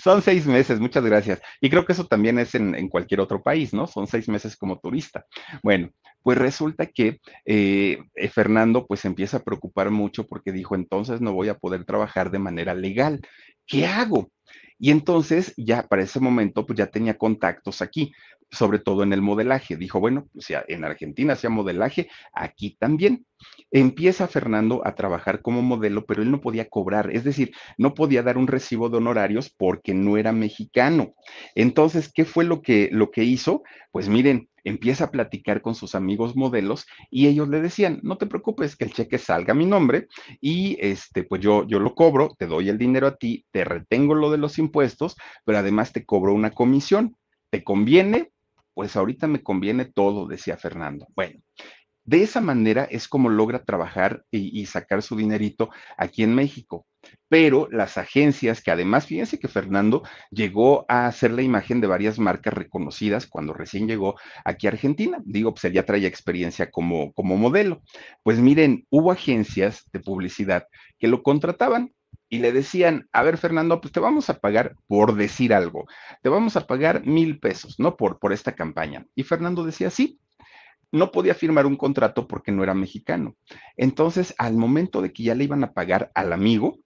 [0.03, 1.41] son seis meses, muchas gracias.
[1.61, 3.87] Y creo que eso también es en, cualquier otro país, ¿no?
[3.87, 5.25] Son seis meses como turista.
[5.63, 5.91] Bueno,
[6.23, 11.33] pues resulta que eh, eh, Fernando pues empieza a preocupar mucho porque dijo, entonces no
[11.33, 13.21] voy a poder trabajar de manera legal.
[13.69, 14.33] ¿Qué hago?
[14.79, 18.13] Y entonces ya para ese momento pues ya tenía contactos aquí,
[18.51, 19.77] sobre todo en el modelaje.
[19.77, 23.27] Dijo, bueno, pues en Argentina hacía modelaje, aquí también.
[23.71, 28.23] Empieza Fernando a trabajar como modelo, pero él no podía cobrar, es decir, no podía
[28.23, 31.15] dar un recibo de honorarios porque no era mexicano.
[31.55, 33.63] Entonces, ¿qué fue lo que, lo que hizo?
[33.93, 38.27] Pues miren, empieza a platicar con sus amigos modelos y ellos le decían, no te
[38.27, 40.09] preocupes, que el cheque salga a mi nombre
[40.41, 44.15] y este, pues yo, yo lo cobro, te doy el dinero a ti, te retengo
[44.15, 47.17] lo de los impuestos, pero además te cobro una comisión.
[47.51, 48.31] ¿Te conviene?
[48.75, 51.07] Pues ahorita me conviene todo, decía Fernando.
[51.17, 51.41] Bueno,
[52.09, 55.69] de esa manera es como logra trabajar y, sacar su dinerito
[55.99, 56.87] aquí en México.
[57.29, 62.19] Pero las agencias, que además, fíjense que Fernando llegó a hacer la imagen de varias
[62.19, 64.15] marcas reconocidas cuando recién llegó
[64.47, 65.19] aquí a Argentina.
[65.23, 67.83] Digo, pues él ya traía experiencia como, como modelo.
[68.23, 70.67] Pues miren, hubo agencias de publicidad
[70.99, 71.93] que lo contrataban
[72.31, 75.85] y le decían, a ver, Fernando, pues te vamos a pagar por decir algo,
[76.23, 77.99] te vamos a pagar mil pesos, ¿no?
[77.99, 79.05] Por, por esta campaña.
[79.15, 80.19] Y Fernando decía, sí,
[80.93, 83.37] no podía firmar un contrato porque no era mexicano.
[83.77, 86.79] Entonces, al momento de que ya le iban a pagar al amigo,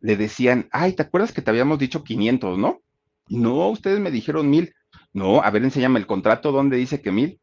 [0.00, 2.80] le decían, ay, ¿te acuerdas que te habíamos dicho 500, no?
[3.28, 4.72] No, ustedes me dijeron mil.
[5.12, 7.40] No, a ver, enséñame el contrato donde dice que mil.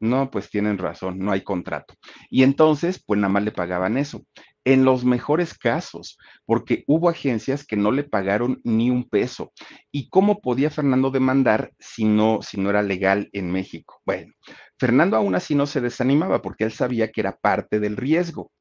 [0.00, 1.94] No, pues tienen razón, no hay contrato.
[2.30, 4.24] Y entonces, pues nada más le pagaban eso.
[4.64, 9.52] En los mejores casos, porque hubo agencias que no le pagaron ni un peso.
[9.90, 14.00] ¿Y cómo podía Fernando demandar si no, si no era legal en México?
[14.04, 14.32] Bueno,
[14.78, 18.52] Fernando aún así no se desanimaba porque él sabía que era parte del riesgo.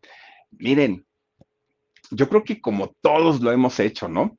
[0.51, 1.05] Miren,
[2.09, 4.37] yo creo que como todos lo hemos hecho, ¿no?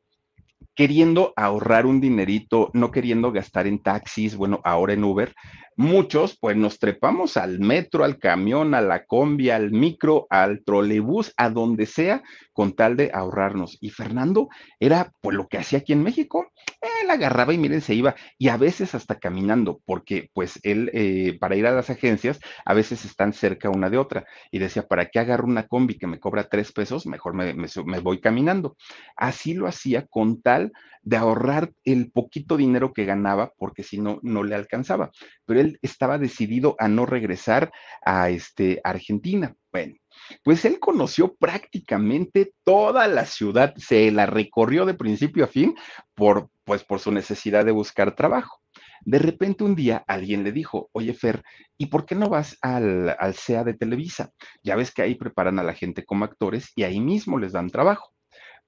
[0.74, 5.34] Queriendo ahorrar un dinerito, no queriendo gastar en taxis, bueno, ahora en Uber,
[5.78, 11.32] muchos pues nos trepamos al metro, al camión, a la combi, al micro, al trolebús,
[11.36, 13.78] a donde sea, con tal de ahorrarnos.
[13.80, 14.48] Y Fernando
[14.80, 18.48] era pues lo que hacía aquí en México, él agarraba y miren, se iba, y
[18.48, 23.04] a veces hasta caminando, porque pues él eh, para ir a las agencias a veces
[23.04, 26.48] están cerca una de otra, y decía, ¿para qué agarro una combi que me cobra
[26.48, 27.06] tres pesos?
[27.06, 28.76] Mejor me, me voy caminando.
[29.16, 34.18] Así lo hacía con tal de ahorrar el poquito dinero que ganaba, porque si no,
[34.22, 35.10] no le alcanzaba.
[35.46, 37.72] Pero él estaba decidido a no regresar
[38.04, 39.54] a este, Argentina.
[39.72, 39.94] Bueno,
[40.42, 45.74] pues él conoció prácticamente toda la ciudad, se la recorrió de principio a fin
[46.14, 48.61] por, pues, por su necesidad de buscar trabajo.
[49.02, 51.42] De repente un día alguien le dijo, oye Fer,
[51.76, 54.33] ¿y por qué no vas al, al CEA de Televisa?
[54.62, 57.70] Ya ves que ahí preparan a la gente como actores y ahí mismo les dan
[57.70, 58.12] trabajo.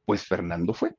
[0.05, 0.95] Pues Fernando fue.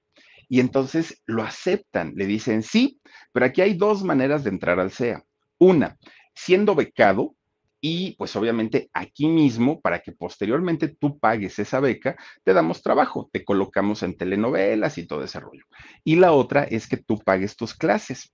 [0.49, 2.99] Y entonces lo aceptan, le dicen sí,
[3.31, 5.23] pero aquí hay dos maneras de entrar al CEA.
[5.61, 5.99] Una,
[6.33, 7.35] siendo becado,
[7.83, 13.29] y pues obviamente aquí mismo, para que posteriormente tú pagues esa beca, te damos trabajo,
[13.31, 15.63] te colocamos en telenovelas y todo ese rollo.
[16.03, 18.33] Y la otra es que tú pagues tus clases.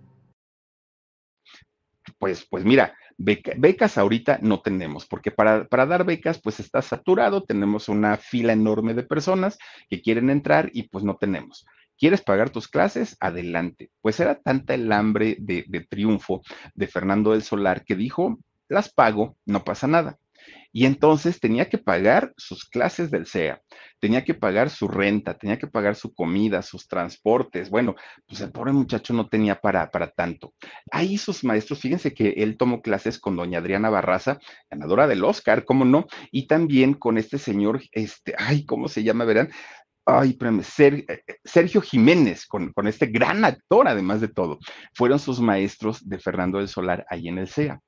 [2.21, 7.43] pues, pues mira, becas ahorita no tenemos, porque para, para, dar becas, pues está saturado,
[7.43, 9.57] tenemos una fila enorme de personas
[9.89, 11.65] que quieren entrar y pues no tenemos.
[11.97, 13.17] ¿Quieres pagar tus clases?
[13.19, 13.89] Adelante.
[14.01, 16.43] Pues era tanta el hambre de, de triunfo
[16.75, 18.37] de Fernando del Solar que dijo,
[18.69, 20.19] las pago, no pasa nada.
[20.73, 23.61] Y entonces tenía que pagar sus clases del CEA,
[23.99, 27.69] tenía que pagar su renta, tenía que pagar su comida, sus transportes.
[27.69, 30.53] Bueno, pues el pobre muchacho no tenía para, para tanto.
[30.89, 35.65] Ahí sus maestros, fíjense que él tomó clases con doña Adriana Barraza, ganadora del Oscar,
[35.65, 36.07] ¿cómo no?
[36.31, 39.25] Y también con este señor, este, ay, ¿cómo se llama?
[39.25, 39.49] Verán,
[40.05, 44.59] ay, eh, eh, Sergio Jiménez, con, con, este gran actor, además de todo,
[44.93, 47.79] fueron sus maestros de Fernando del Solar ahí en el CEA.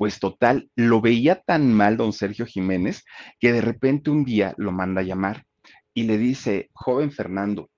[0.00, 3.04] Pues total, lo veía tan mal don Sergio Jiménez
[3.38, 5.44] que de repente un día lo manda a llamar
[5.92, 7.68] y le dice, joven Fernando,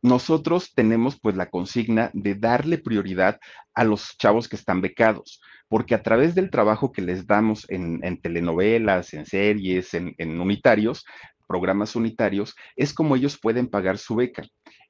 [0.00, 3.40] nosotros tenemos pues la consigna de darle prioridad
[3.74, 8.00] a los chavos que están becados, porque a través del trabajo que les damos en,
[8.22, 11.04] telenovelas, en series, en, en unitarios,
[11.48, 14.44] programas unitarios, es como ellos pueden pagar su beca.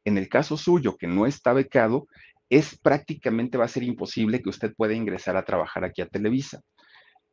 [0.05, 2.07] En el caso suyo, que no está becado,
[2.51, 6.61] es prácticamente va a ser imposible que usted pueda ingresar a trabajar aquí a Televisa.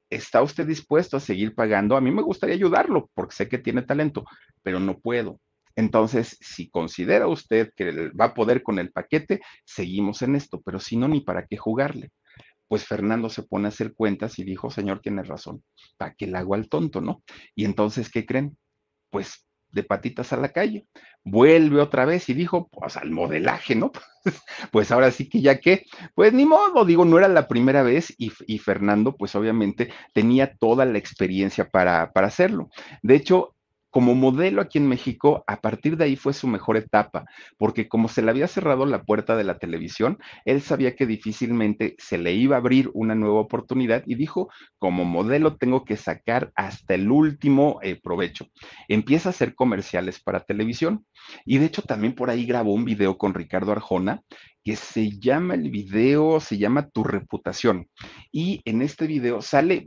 [0.09, 1.97] ¿Está usted dispuesto a seguir pagando?
[1.97, 4.26] A mí me gustaría ayudarlo porque sé que tiene talento,
[4.63, 5.41] pero no puedo.
[5.76, 10.80] Entonces, si considera usted que va a poder con el paquete, seguimos en esto, pero
[10.80, 12.11] si no, ni para qué jugarle.
[12.68, 15.63] Pues Fernando se pone a hacer cuentas y dijo, señor, tiene razón,
[15.97, 17.24] ¿para qué le hago al tonto, no?
[17.55, 18.57] Y entonces, ¿qué creen?
[19.09, 20.88] Pues de patitas a la calle.
[21.24, 23.91] Vuelve otra vez y dijo, pues al modelaje, ¿no?
[24.72, 28.13] pues ahora sí que ya que, pues ni modo, digo, no era la primera vez
[28.18, 32.70] y, Fernando, pues obviamente tenía toda la experiencia para, para hacerlo.
[33.01, 33.57] De hecho,
[33.90, 37.26] como modelo aquí en México, a partir de ahí fue su mejor etapa,
[37.58, 41.96] porque como se le había cerrado la puerta de la televisión, él sabía que difícilmente
[41.98, 46.52] se le iba a abrir una nueva oportunidad y dijo, como modelo tengo que sacar
[46.56, 48.48] hasta el último eh, provecho.
[48.88, 51.06] Empieza a hacer comerciales para televisión
[51.46, 54.22] y de hecho también por ahí grabó un video con Ricardo Arjona
[54.64, 57.88] que se llama el video, se llama Tu reputación.
[58.34, 59.86] Y en este video sale,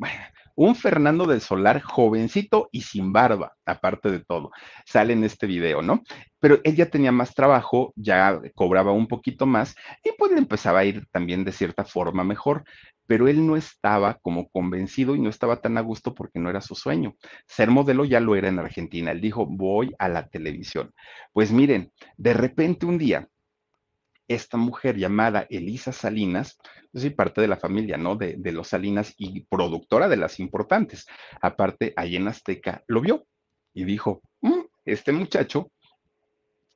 [0.55, 4.51] un Fernando del Solar jovencito y sin barba, aparte de todo.
[4.85, 6.03] Sale en este video, ¿no?
[6.39, 9.75] Pero él ya tenía más trabajo, ya cobraba un poquito más
[10.05, 12.65] y pues le empezaba a ir también de cierta forma mejor.
[13.07, 16.61] Pero él no estaba como convencido y no estaba tan a gusto porque no era
[16.61, 17.17] su sueño.
[17.47, 19.11] Ser modelo ya lo era en Argentina.
[19.11, 20.93] Él dijo, voy a la televisión.
[21.33, 23.29] Pues miren, de repente un día
[24.31, 26.57] esta mujer llamada Elisa Salinas,
[26.93, 28.15] pues sí, parte de la familia, ¿no?
[28.15, 31.07] De, los Salinas y productora de las importantes.
[31.41, 33.27] Aparte, ahí en Azteca lo vio
[33.75, 35.73] y dijo, mm, este muchacho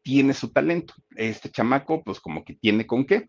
[0.02, 3.28] tiene su talento, este chamaco, pues como que tiene con qué,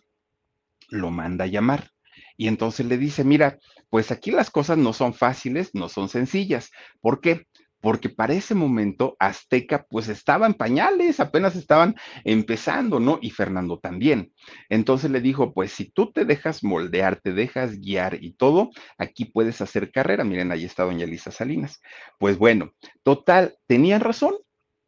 [0.89, 1.91] lo manda a llamar.
[2.35, 3.59] Y entonces le dice, mira,
[3.91, 6.71] pues aquí las cosas no son fáciles, no son sencillas.
[6.99, 7.45] ¿Por qué?
[7.85, 13.19] Porque para ese momento Azteca pues estaba en pañales, apenas estaban empezando, ¿no?
[13.21, 14.33] Y Fernando también.
[14.69, 19.25] Entonces le dijo, pues si tú te dejas moldear, te dejas guiar y todo, aquí
[19.25, 20.23] puedes hacer carrera.
[20.23, 21.79] Miren, ahí está doña Elisa Salinas.
[22.17, 22.71] Pues bueno,
[23.03, 24.33] total, tenían razón,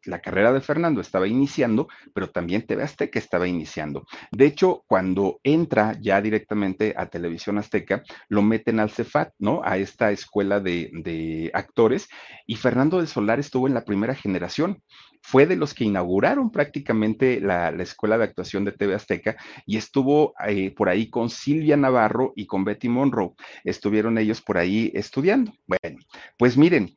[0.08, 4.06] la carrera de Fernando estaba iniciando, pero también TV Azteca estaba iniciando.
[4.32, 9.60] De hecho, cuando entra ya directamente a Televisión Azteca, lo meten al Cefat, ¿no?
[9.64, 12.08] A esta escuela de, actores,
[12.46, 14.82] y Fernando del Solar estuvo en la primera generación.
[15.20, 19.36] Fue de los que inauguraron prácticamente la, escuela de actuación de TV Azteca
[19.66, 23.34] y estuvo eh, por ahí con Silvia Navarro y con Betty Monroe.
[23.64, 25.52] Estuvieron ellos por ahí estudiando.
[25.66, 25.98] Bueno,
[26.38, 26.96] pues miren,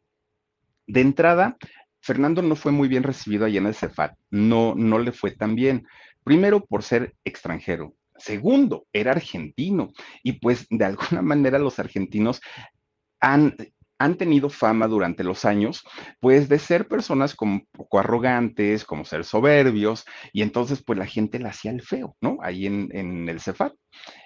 [0.88, 1.58] de entrada,
[2.02, 5.56] Fernando no fue muy bien recibido allá en el Cefat, no, no le fue tan
[5.56, 5.88] bien.
[6.24, 9.92] Primero por ser extranjero, segundo, era argentino
[10.24, 12.42] y pues de alguna manera los argentinos
[13.20, 13.56] han,
[14.00, 15.84] han tenido fama durante los años,
[16.20, 21.06] pues de ser personas como un poco arrogantes, como ser soberbios, y entonces pues la
[21.06, 22.38] gente le hacía el feo, ¿no?
[22.42, 23.74] Ahí en, en el Cefat.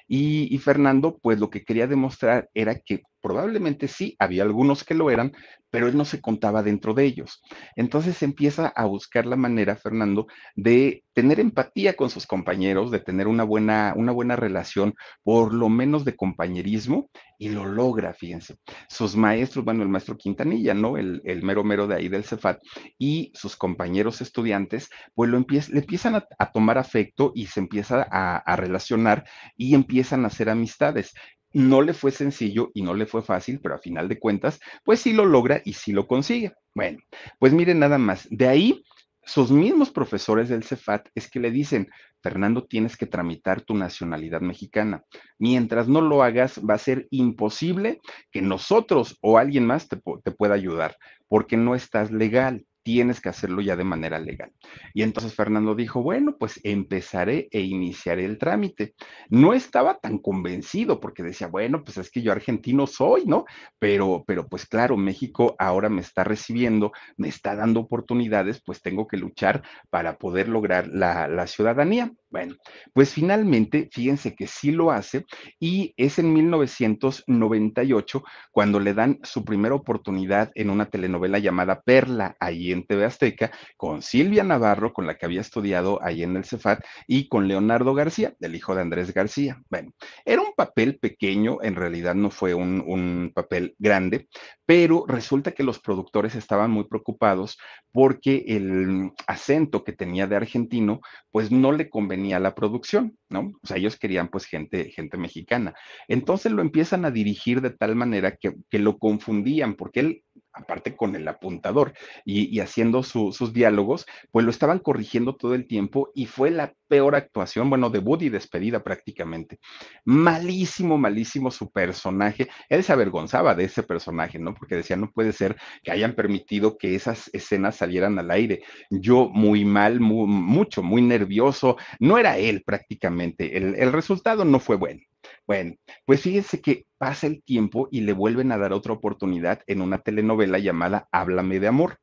[0.07, 5.09] Y, Fernando, pues lo que quería demostrar era que probablemente sí, había algunos que lo
[5.09, 5.31] eran,
[5.71, 7.41] pero él no se contaba dentro de ellos.
[7.75, 13.27] Entonces empieza a buscar la manera, Fernando, de tener empatía con sus compañeros, de tener
[13.27, 14.93] una buena, una buena relación,
[15.23, 18.57] por lo menos de compañerismo, y lo logra, fíjense.
[18.87, 20.95] Sus maestros, bueno, el maestro Quintanilla, ¿no?
[20.95, 22.59] El, mero mero de ahí del Cefat,
[22.99, 28.37] y sus compañeros estudiantes, pues lo le empiezan a, tomar afecto y se empieza a,
[28.37, 29.25] a relacionar
[29.57, 31.13] y empiezan a hacer amistades.
[31.53, 34.99] No le fue sencillo y no le fue fácil, pero a final de cuentas, pues
[34.99, 36.51] sí lo logra y sí lo consigue.
[36.73, 36.99] Bueno,
[37.39, 38.83] pues miren nada más, de ahí
[39.23, 41.87] sus mismos profesores del CEFAT es que le dicen,
[42.21, 45.01] Fernando, tienes que tramitar tu nacionalidad mexicana.
[45.39, 50.31] Mientras no lo hagas, va a ser imposible que nosotros o alguien más te, te
[50.31, 50.97] pueda ayudar,
[51.29, 54.51] porque no estás legal tienes que hacerlo ya de manera legal.
[54.93, 58.93] Y entonces Fernando dijo, bueno, pues empezaré e iniciaré el trámite.
[59.27, 63.45] No estaba tan convencido porque decía, bueno, pues es que yo argentino soy, ¿no?
[63.79, 69.07] Pero, pero pues claro, México ahora me está recibiendo, me está dando oportunidades, pues tengo
[69.07, 72.11] que luchar para poder lograr la, la ciudadanía.
[72.29, 72.55] Bueno,
[72.91, 75.25] pues finalmente, fíjense que sí lo hace
[75.59, 82.35] y es en 1998 cuando le dan su primera oportunidad en una telenovela llamada Perla,
[82.39, 86.45] ahí en TV Azteca, con Silvia Navarro, con la que había estudiado ahí en el
[86.45, 89.61] Cefat, y con Leonardo García, el hijo de Andrés García.
[89.69, 89.91] Bueno,
[90.25, 94.27] era un papel pequeño, en realidad no fue un, un papel grande,
[94.65, 97.57] pero resulta que los productores estaban muy preocupados
[97.91, 100.99] porque el acento que tenía de argentino,
[101.31, 103.51] pues no le convenía a la producción, ¿no?
[103.61, 105.73] O sea, ellos querían pues gente, gente mexicana.
[106.07, 110.23] Entonces lo empiezan a dirigir de tal manera que, que lo confundían, porque él
[110.55, 111.93] aparte con el apuntador
[112.23, 117.15] y, haciendo sus diálogos, pues lo estaban corrigiendo todo el tiempo y fue la peor
[117.15, 119.59] actuación, bueno, debut y despedida prácticamente.
[120.05, 122.47] Malísimo, malísimo su personaje.
[122.69, 124.53] Él se avergonzaba de ese personaje, ¿no?
[124.53, 128.63] Porque decía, no puede ser que hayan permitido que esas escenas salieran al aire.
[128.89, 131.77] Yo muy mal, mucho, muy nervioso.
[131.99, 133.57] No era él prácticamente.
[133.57, 135.01] El resultado no fue bueno.
[135.47, 135.75] Bueno,
[136.05, 139.99] pues fíjese que pasa el tiempo y le vuelven a dar otra oportunidad en una
[139.99, 141.99] telenovela llamada Háblame de Amor.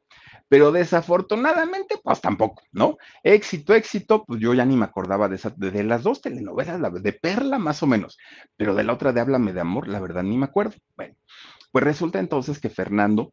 [0.49, 2.99] Pero desafortunadamente, pues tampoco, ¿no?
[3.23, 6.91] Éxito, éxito, pues yo ya ni me acordaba de, esa, de, las dos telenovelas, la
[6.91, 8.19] de Perla más o menos,
[8.57, 10.75] pero de la otra de Háblame de Amor, la verdad ni me acuerdo.
[10.95, 11.15] Bueno,
[11.73, 13.33] pues resulta entonces que Fernando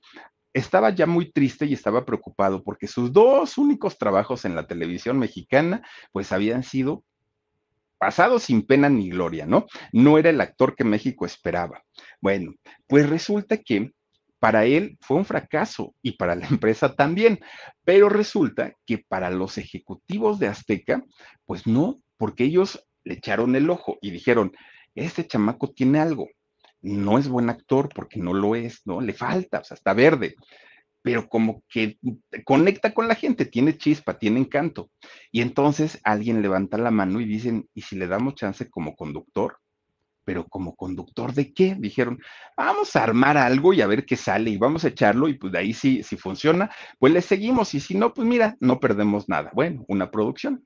[0.54, 5.20] estaba ya muy triste y estaba preocupado porque sus dos únicos trabajos en la televisión
[5.20, 7.04] mexicana, pues habían sido
[8.00, 9.68] pasado sin pena ni gloria, ¿no?
[9.92, 11.84] No era el actor que México esperaba.
[12.22, 12.54] Bueno,
[12.88, 13.92] pues resulta que
[14.40, 17.40] para él fue un fracaso y para la empresa también,
[17.84, 21.04] pero resulta que para los ejecutivos de Azteca,
[21.46, 24.54] pues no, porque ellos le echaron el ojo y dijeron,
[24.96, 26.28] este chamaco tiene algo,
[26.82, 29.02] no es buen actor porque no lo es, ¿no?
[29.02, 30.36] Le falta, o sea, está verde
[31.02, 31.98] pero como que
[32.46, 34.92] conecta con la gente, tiene chispa, tiene encanto.
[35.32, 39.58] Y entonces alguien levanta la mano y dicen, ¿y si le damos chance como conductor?
[40.26, 41.76] Pero como conductor de qué?
[41.80, 42.20] Dijeron,
[42.56, 45.54] vamos a armar algo y a ver qué sale y vamos a echarlo y pues
[45.54, 46.70] de ahí si, si funciona,
[47.00, 49.52] pues le seguimos y si no, pues mira, no perdemos nada.
[49.54, 50.66] Bueno, una producción.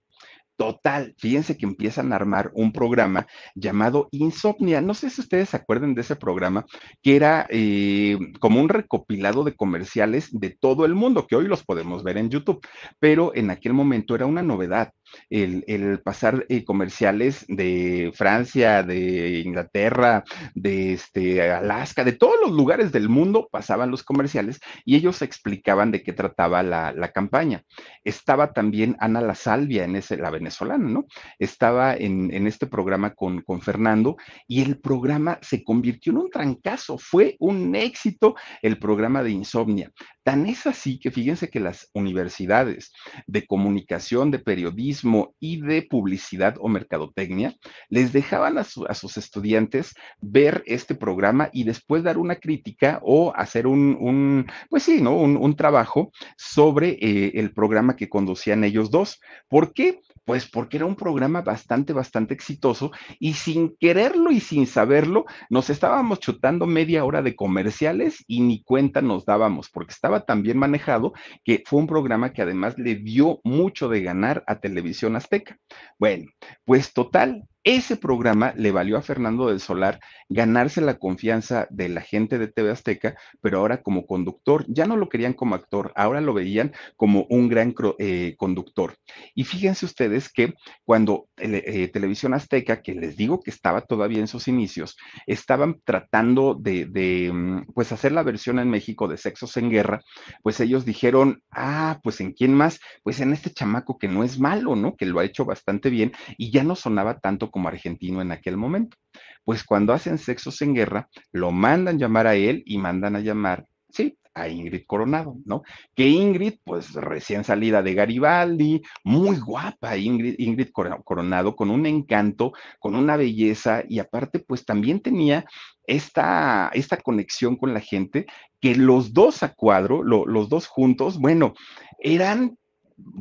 [0.55, 3.25] Total, fíjense que empiezan a armar un programa
[3.55, 4.81] llamado Insomnia.
[4.81, 6.65] No sé si ustedes se acuerdan de ese programa,
[7.01, 11.63] que era eh, como un recopilado de comerciales de todo el mundo, que hoy los
[11.63, 12.61] podemos ver en YouTube,
[12.99, 14.91] pero en aquel momento era una novedad
[15.29, 20.23] el, pasar eh, comerciales de Francia, de Inglaterra,
[20.55, 25.91] de este, Alaska, de todos los lugares del mundo pasaban los comerciales y ellos explicaban
[25.91, 27.63] de qué trataba la, campaña.
[28.03, 31.05] Estaba también Ana La Salvia, en ese, la venezolana, ¿no?
[31.37, 36.97] Estaba en, este programa con, con Fernando y el programa se convirtió en un trancazo,
[36.97, 39.91] fue un éxito el programa de Insomnia.
[40.23, 42.93] Tan es así que fíjense que las universidades
[43.27, 45.02] de comunicación, de periodismo
[45.39, 47.55] y de publicidad o mercadotecnia
[47.89, 53.67] les dejaban a, sus estudiantes ver este programa y después dar una crítica o hacer
[53.67, 55.15] un, pues sí, ¿no?
[55.15, 59.21] Un, trabajo sobre eh, el programa que conducían ellos dos.
[59.47, 59.99] ¿Por qué?
[60.25, 65.69] Pues porque era un programa bastante, bastante exitoso y sin quererlo y sin saberlo, nos
[65.69, 70.57] estábamos chutando media hora de comerciales y ni cuenta nos dábamos, porque estaba tan bien
[70.57, 71.13] manejado
[71.43, 75.57] que fue un programa que además le dio mucho de ganar a Televisión Azteca.
[75.99, 76.31] Bueno,
[76.65, 79.99] pues total, ese programa le valió a Fernando del Solar
[80.29, 84.97] ganarse la confianza de la gente de TV Azteca, pero ahora como conductor, ya no
[84.97, 88.95] lo querían como actor, ahora lo veían como un gran eh, conductor.
[89.33, 90.53] Y fíjense ustedes que
[90.83, 96.55] cuando eh, Televisión Azteca, que les digo que estaba todavía en sus inicios, estaban tratando
[96.59, 100.01] de, de, mm, pues hacer la versión en México de Sexos en Guerra,
[100.41, 104.39] pues ellos dijeron, ah, pues en quién más, pues en este chamaco que no es
[104.39, 104.95] malo, ¿no?
[104.95, 108.57] Que lo ha hecho bastante bien y ya no sonaba tanto como argentino en aquel
[108.57, 108.97] momento.
[109.45, 113.67] Pues cuando hacen sexos en guerra, lo mandan llamar a él y mandan a llamar,
[113.89, 115.61] sí, a Ingrid Coronado, ¿no?
[115.93, 122.53] Que Ingrid, pues recién salida de Garibaldi, muy guapa Ingrid, Ingrid Coronado, con un encanto,
[122.79, 125.45] con una belleza y aparte, pues también tenía
[125.85, 128.25] esta, esta conexión con la gente,
[128.59, 131.53] que los dos a cuadro, los dos juntos, bueno,
[131.99, 132.57] eran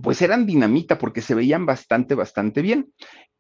[0.03, 2.93] pues eran dinamita porque se veían bastante, bastante bien.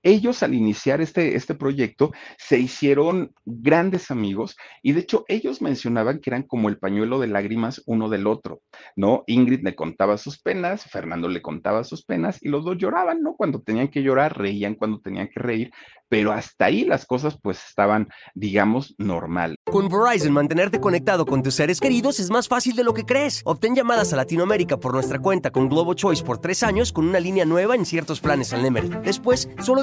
[0.03, 6.21] Ellos al iniciar este, este proyecto se hicieron grandes amigos y de hecho ellos mencionaban
[6.21, 8.61] que eran como el pañuelo de lágrimas uno del otro,
[8.97, 9.25] ¿no?
[9.27, 13.35] Ingrid le contaba sus penas, Fernando le contaba sus penas y los dos lloraban, ¿no?
[13.37, 15.71] Cuando tenían que llorar, reían cuando tenían que reír,
[16.09, 19.57] pero hasta ahí las cosas pues estaban, digamos, normal.
[19.65, 23.41] Con Verizon, mantenerte conectado con tus seres queridos es más fácil de lo que crees.
[23.47, 27.19] Obtén llamadas a Latinoamérica por nuestra cuenta con Globo Choice por tres años con una
[27.19, 29.01] línea nueva en ciertos planes al Nemer.
[29.01, 29.83] Después, solo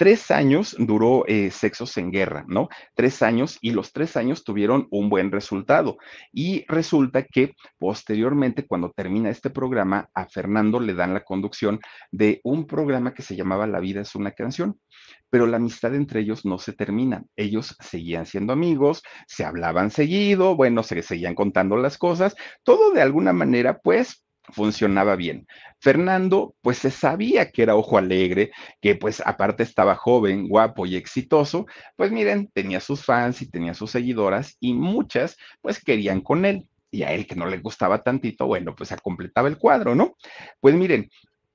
[0.00, 2.70] Tres años duró eh, Sexos en Guerra, ¿no?
[2.94, 5.98] Tres años y los tres años tuvieron un buen resultado.
[6.32, 11.80] Y resulta que posteriormente, cuando termina este programa, a Fernando le dan la conducción
[12.10, 14.80] de un programa que se llamaba La vida es una canción
[15.28, 17.22] pero la amistad entre ellos no se termina.
[17.36, 22.34] Ellos seguían siendo amigos, se hablaban seguido, bueno, se seguían contando las cosas,
[22.64, 25.46] todo de alguna manera, pues funcionaba bien.
[25.80, 30.96] Fernando, pues se sabía que era ojo alegre, que pues aparte estaba joven, guapo y
[30.96, 36.44] exitoso, pues miren, tenía sus fans y tenía sus seguidoras y muchas pues querían con
[36.44, 36.66] él.
[36.92, 40.16] Y a él que no le gustaba tantito, bueno, pues se completaba el cuadro, ¿no?
[40.60, 41.08] Pues miren,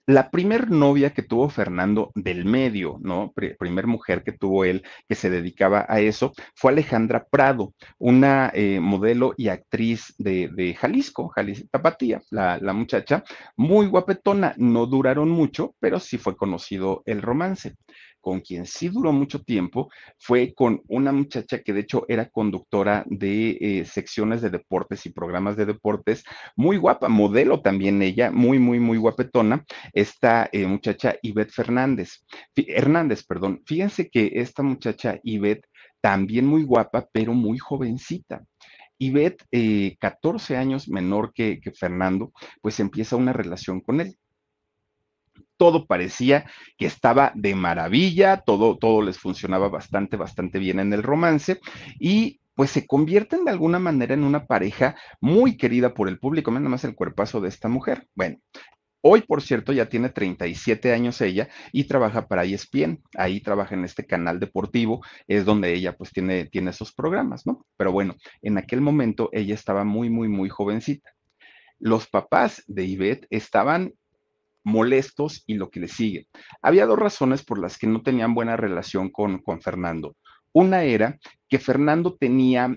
[0.07, 3.33] la primer novia que tuvo Fernando del medio, ¿no?
[3.33, 8.79] primer mujer que tuvo él que se dedicaba a eso, fue Alejandra Prado, una eh,
[8.79, 13.23] modelo y actriz de, Jalisco, Jalisco, Tapatía, la, la muchacha,
[13.55, 17.75] muy guapetona, no duraron mucho, pero sí fue conocido el romance
[18.25, 23.03] con quien sí duró mucho tiempo fue con una muchacha que de hecho era conductora
[23.05, 26.23] de eh, secciones de deportes y programas de deportes,
[26.55, 29.63] muy guapa, modelo también ella, muy, muy, muy guapetona,
[29.93, 33.61] esta eh, muchacha Ivette Fernández, Hernández, perdón.
[33.67, 35.67] Fíjense que esta muchacha Ivette
[36.01, 38.43] también muy guapa, pero muy jovencita.
[38.97, 44.17] Ivette, eh, 14 años menor que Fernando, pues empieza una relación con él
[45.57, 46.45] todo parecía
[46.77, 51.59] que estaba de maravilla, todo, todo les funcionaba bastante, bastante bien en el romance
[51.99, 56.51] y pues se convierten de alguna manera en una pareja muy querida por el público,
[56.51, 58.07] nada más el cuerpazo de esta mujer.
[58.15, 58.37] Bueno,
[59.07, 63.03] Hoy, por cierto, ya tiene 37 años ella y trabaja para ESPN.
[63.15, 67.67] Ahí trabaja en este canal deportivo, es donde ella pues tiene, tiene esos programas, ¿no?
[67.77, 71.11] Pero bueno, en aquel momento ella estaba muy, muy, muy jovencita.
[71.77, 73.93] Los papás de Ivette estaban
[74.65, 76.27] molestos y lo que le sigue.
[76.61, 80.17] Había dos razones por las que no tenían buena relación con, con Fernando.
[80.51, 82.75] Una era que Fernando tenía,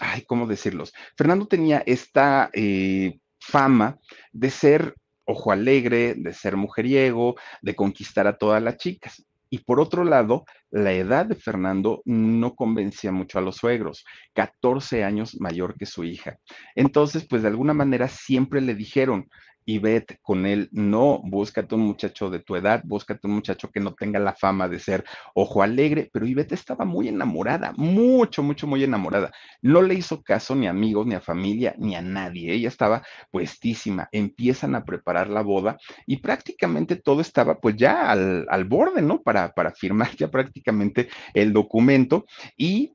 [0.00, 0.92] ay, ¿cómo decirlos?
[1.16, 3.98] Fernando tenía esta eh, fama
[4.32, 4.94] de ser
[5.24, 9.24] ojo alegre, de ser mujeriego, de conquistar a todas las chicas.
[9.50, 15.04] Y por otro lado, la edad de Fernando no convencía mucho a los suegros, 14
[15.04, 16.38] años mayor que su hija.
[16.74, 19.28] Entonces, pues de alguna manera siempre le dijeron,
[19.64, 20.68] y vete con él.
[20.72, 24.68] No, búscate un muchacho de tu edad, búscate un muchacho que no tenga la fama
[24.68, 25.04] de ser
[25.34, 29.32] ojo alegre, pero Ivette estaba muy enamorada, mucho, mucho, muy enamorada.
[29.60, 32.52] No le hizo caso ni a amigos, ni a familia, ni a nadie.
[32.52, 34.08] Ella estaba puestísima.
[34.12, 39.22] Empiezan a preparar la boda y prácticamente todo estaba pues ya al, al borde, ¿no?
[39.22, 42.94] Para, para firmar ya prácticamente el documento y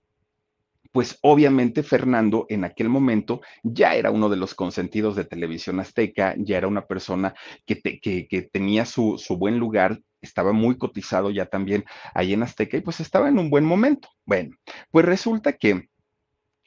[0.98, 6.34] pues obviamente Fernando en aquel momento ya era uno de los consentidos de televisión azteca,
[6.40, 7.36] ya era una persona
[7.68, 11.86] que, que, tenía su, su buen lugar, estaba muy cotizado ya también
[12.16, 14.10] ahí en Azteca y pues estaba en un buen momento.
[14.26, 14.58] Bueno,
[14.90, 15.88] pues resulta que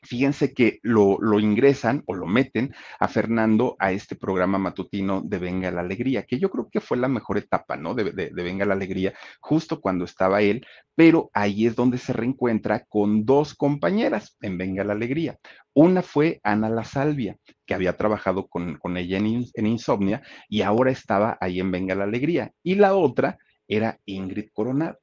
[0.03, 5.71] Fíjense que lo, ingresan o lo meten a Fernando a este programa matutino de Venga
[5.71, 7.95] la Alegría, que yo creo que fue la mejor etapa, ¿no?
[7.95, 12.85] De, de, Venga la Alegría, justo cuando estaba él, pero ahí es donde se reencuentra
[12.89, 15.39] con dos compañeras en Venga la Alegría.
[15.75, 17.37] Una fue Ana La Salvia,
[17.67, 21.95] que había trabajado con, con ella en, en Insomnia y ahora estaba ahí en Venga
[21.95, 22.53] la Alegría.
[22.63, 23.39] Y la otra
[23.69, 24.99] era Ingrid Coronado.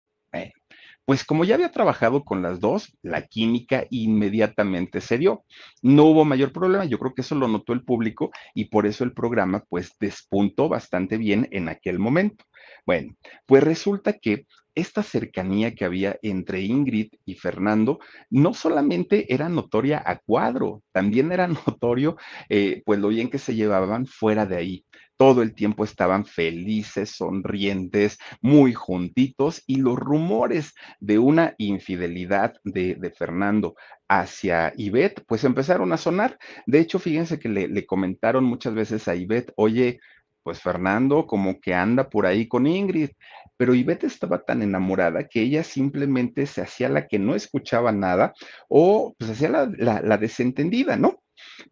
[1.07, 5.45] Pues como ya había trabajado con las dos, la química inmediatamente se dio.
[5.81, 9.05] No hubo mayor problema, yo creo que eso lo notó el público y por eso
[9.05, 12.43] el programa pues despuntó bastante bien en aquel momento.
[12.85, 17.99] Bueno, pues resulta que esta cercanía que había entre Ingrid y Fernando
[18.29, 22.17] no solamente era notoria a cuadro, también era notorio
[22.49, 24.85] eh, pues lo bien que se llevaban fuera de ahí
[25.17, 33.13] todo el tiempo estaban felices, sonrientes, muy juntitos y los rumores de una infidelidad de,
[33.17, 33.75] Fernando
[34.07, 36.37] hacia Ivette, pues empezaron a sonar.
[36.65, 39.99] De hecho, fíjense que le, comentaron muchas veces a Ivette, oye,
[40.43, 43.09] pues Fernando como que anda por ahí con Ingrid,
[43.57, 48.33] pero Ivette estaba tan enamorada que ella simplemente se hacía la que no escuchaba nada
[48.69, 51.21] o pues hacía la desentendida, ¿no?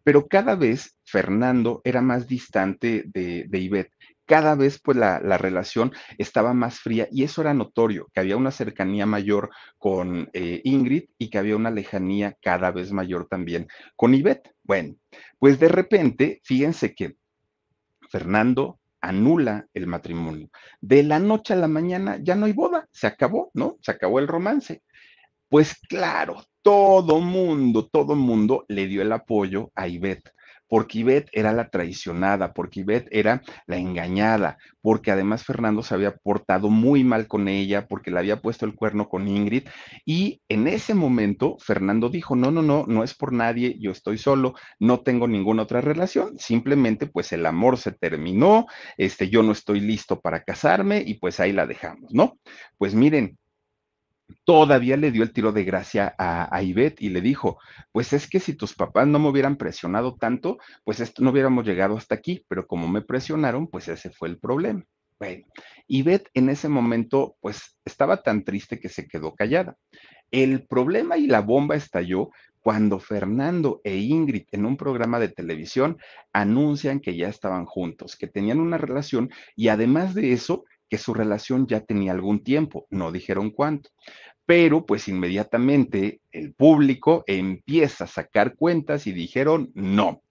[0.02, 3.92] Pero cada vez Fernando era más distante de, de Ivette
[4.26, 8.36] cada vez pues la, la, relación estaba más fría y eso era notorio, que había
[8.36, 13.68] una cercanía mayor con eh, Ingrid y que había una lejanía cada vez mayor también
[13.94, 14.52] con Ivette.
[14.64, 14.96] Bueno,
[15.38, 17.16] pues de repente, fíjense que
[18.10, 20.50] Fernando anula el matrimonio.
[20.80, 23.78] De la noche a la mañana ya no hay boda, se acabó, ¿no?
[23.80, 24.82] Se acabó el romance.
[25.48, 30.32] Pues claro, todo mundo, todo mundo le dio el apoyo a Ivette
[30.68, 36.16] porque Ivette era la traicionada, porque Ivette era la engañada, porque además Fernando se había
[36.16, 39.68] portado muy mal con ella, porque le había puesto el cuerno con Ingrid.
[40.04, 44.18] Y en ese momento Fernando dijo, no, no, no, no es por nadie, yo estoy
[44.18, 49.52] solo, no tengo ninguna otra relación, simplemente pues el amor se terminó, este, yo no
[49.52, 52.40] estoy listo para casarme y pues ahí la dejamos, ¿no?
[52.76, 53.38] Pues miren,
[54.44, 57.58] todavía le dio el tiro de gracia a, a Ivette y le dijo,
[57.92, 61.96] pues es que si tus papás no me hubieran presionado tanto, pues no hubiéramos llegado
[61.96, 64.84] hasta aquí, pero como me presionaron, pues ese fue el problema.
[65.18, 65.46] Bueno,
[65.86, 69.76] Ivette en ese momento, pues estaba tan triste que se quedó callada.
[70.30, 75.98] El problema y la bomba estalló cuando Fernando e Ingrid en un programa de televisión
[76.32, 81.14] anuncian que ya estaban juntos, que tenían una relación y además de eso, que su
[81.14, 83.90] relación ya tenía algún tiempo, no dijeron cuánto,
[84.46, 90.22] pero pues inmediatamente el público empieza a sacar cuentas y dijeron no.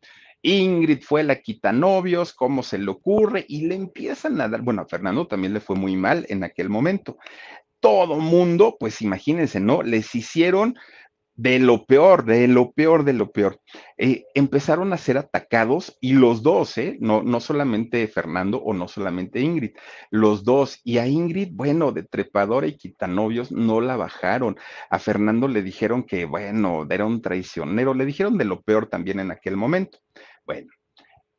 [0.41, 3.45] Ingrid fue la quitanovios, ¿cómo se le ocurre?
[3.47, 6.70] Y le empiezan a dar, bueno, a Fernando también le fue muy mal en aquel
[6.70, 7.18] momento.
[7.80, 9.82] Todo mundo, pues imagínense, ¿no?
[9.82, 10.76] Les hicieron
[11.36, 13.59] de lo peor, de lo peor, de lo peor.
[13.97, 16.97] Eh, empezaron a ser atacados y los dos, ¿eh?
[17.01, 19.75] No, no solamente Fernando o no solamente Ingrid,
[20.11, 20.79] los dos.
[20.83, 24.57] Y a Ingrid, bueno, de trepadora y quitanovios, no la bajaron.
[24.89, 29.19] A Fernando le dijeron que, bueno, era un traicionero, le dijeron de lo peor también
[29.19, 29.99] en aquel momento.
[30.45, 30.71] Bueno,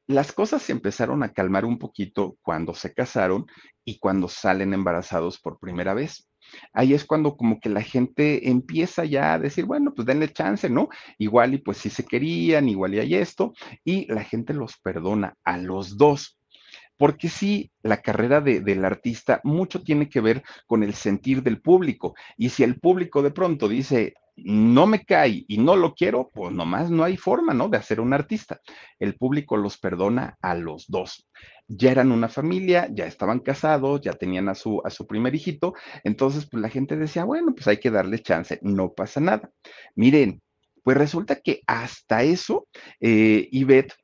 [0.07, 3.47] las cosas se empezaron a calmar un poquito cuando se casaron
[3.85, 6.26] y cuando salen embarazados por primera vez
[6.73, 10.69] ahí es cuando como que la gente empieza ya a decir, bueno, pues denle chance,
[10.69, 10.89] ¿no?
[11.19, 13.53] Igual y pues si se querían, igual y hay esto,
[13.85, 16.39] y la gente los perdona a los dos.
[16.99, 21.61] Porque sí, la carrera de, del artista mucho tiene que ver con el sentir del
[21.61, 22.15] público.
[22.39, 26.53] Y si el público de pronto dice, no me cae y no lo quiero, pues
[26.53, 27.69] nomás no hay forma, ¿no?
[27.69, 28.61] De hacer un artista.
[28.99, 31.29] El público los perdona a los dos.
[31.69, 35.75] Ya eran una familia, ya estaban casados, ya tenían a su, a su primer hijito,
[36.05, 39.51] entonces pues la gente decía, bueno, pues hay que darle chance, no pasa nada.
[39.95, 40.41] Miren,
[40.85, 42.69] pues resulta que hasta eso,
[43.01, 43.95] eh, Ivette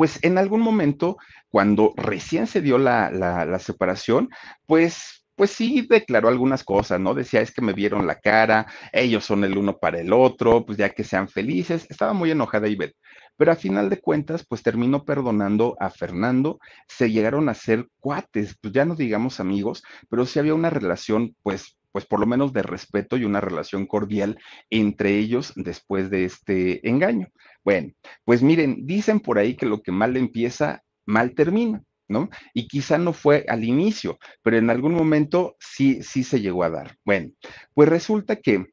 [0.00, 1.18] pues en algún momento,
[1.50, 4.30] cuando recién se dio la, la, la, separación,
[4.64, 7.14] pues pues sí declaró algunas cosas, ¿no?
[7.14, 10.76] Decía, es que me vieron la cara, ellos son el uno para el otro, pues
[10.76, 11.86] ya que sean felices.
[11.88, 12.94] Estaba muy enojada Ivette,
[13.38, 18.54] pero a final de cuentas, pues terminó perdonando a Fernando, se llegaron a ser cuates,
[18.60, 22.52] pues ya no digamos amigos, pero sí había una relación, pues pues por lo menos
[22.52, 24.38] de respeto y una relación cordial
[24.68, 27.28] entre ellos después de este engaño.
[27.64, 27.94] Bueno,
[28.26, 31.82] pues miren, dicen por ahí que lo que mal empieza, mal termina.
[32.10, 32.28] ¿No?
[32.52, 36.70] Y quizá no fue al inicio, pero en algún momento sí, sí se llegó a
[36.70, 36.96] dar.
[37.04, 37.30] Bueno,
[37.74, 38.66] pues resulta que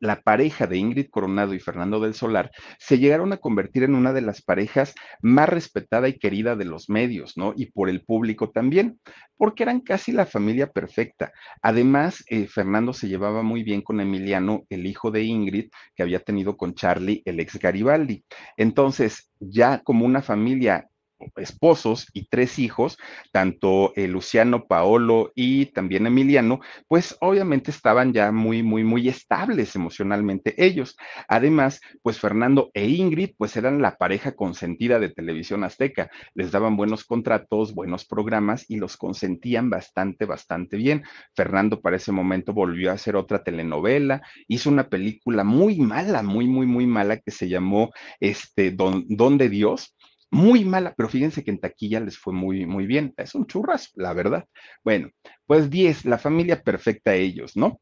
[0.00, 4.12] la pareja de Ingrid Coronado y Fernando del Solar se llegaron a convertir en una
[4.12, 7.52] de las parejas más respetada y querida de los medios, ¿no?
[7.54, 8.98] Y por el público también,
[9.36, 11.32] porque eran casi la familia perfecta.
[11.60, 16.20] Además, eh, Fernando se llevaba muy bien con Emiliano, el hijo de Ingrid, que había
[16.20, 18.24] tenido con Charlie, el ex Garibaldi.
[18.56, 20.89] Entonces, ya como una familia
[21.36, 22.98] esposos y tres hijos,
[23.32, 29.74] tanto eh, Luciano, Paolo y también Emiliano, pues obviamente estaban ya muy, muy, muy estables
[29.76, 30.96] emocionalmente ellos.
[31.28, 36.10] Además, pues Fernando e Ingrid, pues eran la pareja consentida de televisión azteca.
[36.34, 41.02] Les daban buenos contratos, buenos programas y los consentían bastante, bastante bien.
[41.34, 46.46] Fernando para ese momento volvió a hacer otra telenovela, hizo una película muy mala, muy,
[46.46, 49.94] muy, muy mala que se llamó este, Don, Don de Dios
[50.30, 53.12] muy mala, pero fíjense que en taquilla les fue muy, muy bien.
[53.16, 54.44] Es un churras, la verdad.
[54.84, 55.10] Bueno,
[55.46, 57.80] pues 10, la familia perfecta a ellos, ¿no?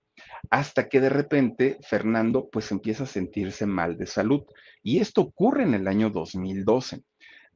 [0.50, 4.42] Hasta que de repente Fernando pues empieza a sentirse mal de salud.
[4.82, 7.02] Y esto ocurre en el año 2012.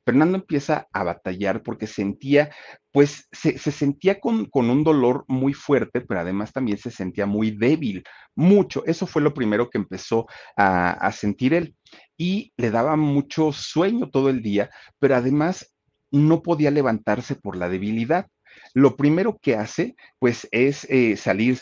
[0.04, 2.50] Fernando empieza a batallar porque sentía,
[2.90, 7.24] pues se, se sentía con, con, un dolor muy fuerte, pero además también se sentía
[7.24, 8.02] muy débil,
[8.34, 8.84] mucho.
[8.84, 10.26] Eso fue lo primero que empezó
[10.56, 11.76] a sentir él.
[12.16, 15.74] Y le daba mucho sueño todo el día, pero además
[16.10, 18.28] no podía levantarse por la debilidad.
[18.74, 21.60] Lo primero que hace, pues, es eh, salir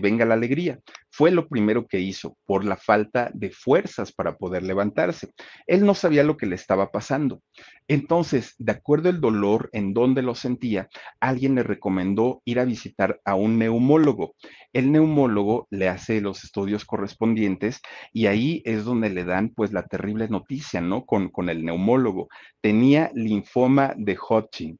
[0.00, 0.80] Venga la Alegría.
[1.10, 5.30] Fue lo primero que hizo por la falta de fuerzas para poder levantarse.
[5.66, 7.42] Él no sabía lo que le estaba pasando.
[7.88, 10.88] Entonces, de acuerdo al dolor en donde lo sentía,
[11.20, 14.34] alguien le recomendó ir a visitar a un neumólogo.
[14.72, 17.80] El neumólogo le hace los estudios correspondientes
[18.12, 21.04] y ahí es donde le dan pues la terrible noticia, ¿no?
[21.04, 22.28] Con, con el neumólogo.
[22.60, 24.78] Tenía linfoma de Hodgkin.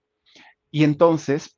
[0.70, 1.57] Y entonces,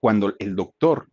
[0.00, 1.08] cuando el doctor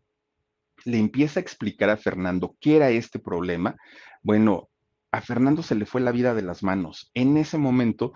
[0.86, 3.75] le empieza a explicar a Fernando qué era este problema,
[4.21, 4.69] bueno,
[5.11, 7.11] a Fernando se le fue la vida de las manos.
[7.13, 8.13] En ese momento,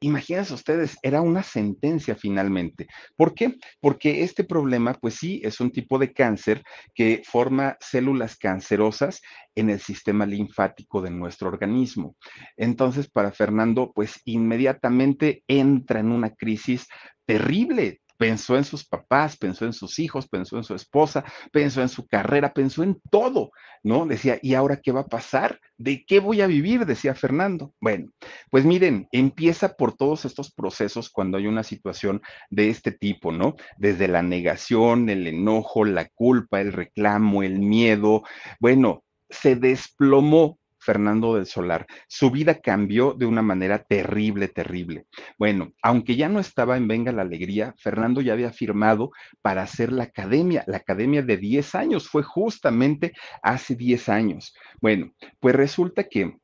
[0.00, 2.88] imagínense ustedes, era una sentencia finalmente.
[3.16, 3.56] ¿Por qué?
[3.80, 6.62] Porque este problema, pues sí, es un tipo de cáncer
[6.94, 9.22] que forma células cancerosas
[9.54, 12.16] en el sistema linfático de nuestro organismo.
[12.56, 16.88] Entonces, para Fernando, pues inmediatamente entra en una crisis
[17.24, 21.88] terrible, Pensó en sus papás, pensó en sus hijos, pensó en su esposa, pensó en
[21.88, 23.50] su carrera, pensó en todo,
[23.82, 24.06] ¿no?
[24.06, 25.58] Decía, ¿y ahora qué va a pasar?
[25.76, 26.86] ¿De qué voy a vivir?
[26.86, 27.74] Decía Fernando.
[27.80, 28.12] Bueno,
[28.48, 33.56] pues miren, empieza por todos estos procesos cuando hay una situación de este tipo, ¿no?
[33.76, 38.22] Desde la negación, el enojo, la culpa, el reclamo, el miedo.
[38.60, 41.86] Bueno, se desplomó Fernando del Solar.
[42.08, 45.06] Su vida cambió de una manera terrible, terrible.
[45.38, 49.12] Bueno, aunque ya no estaba en Venga la Alegría, Fernando ya había firmado
[49.42, 53.12] para hacer la academia, la academia de 10 años, fue justamente
[53.42, 54.54] hace 10 años.
[54.80, 56.36] Bueno, pues resulta que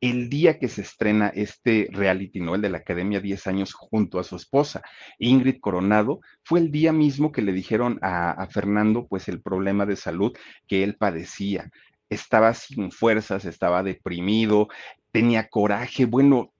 [0.00, 2.54] el día que se estrena este reality, ¿no?
[2.54, 4.82] El de la Academia 10 años junto a su esposa,
[5.18, 9.86] Ingrid Coronado, fue el día mismo que le dijeron a, a, Fernando, pues, el problema
[9.86, 10.36] de salud
[10.66, 11.70] que él padecía
[12.14, 14.68] estaba sin fuerzas, estaba deprimido,
[15.10, 16.52] tenía coraje, bueno,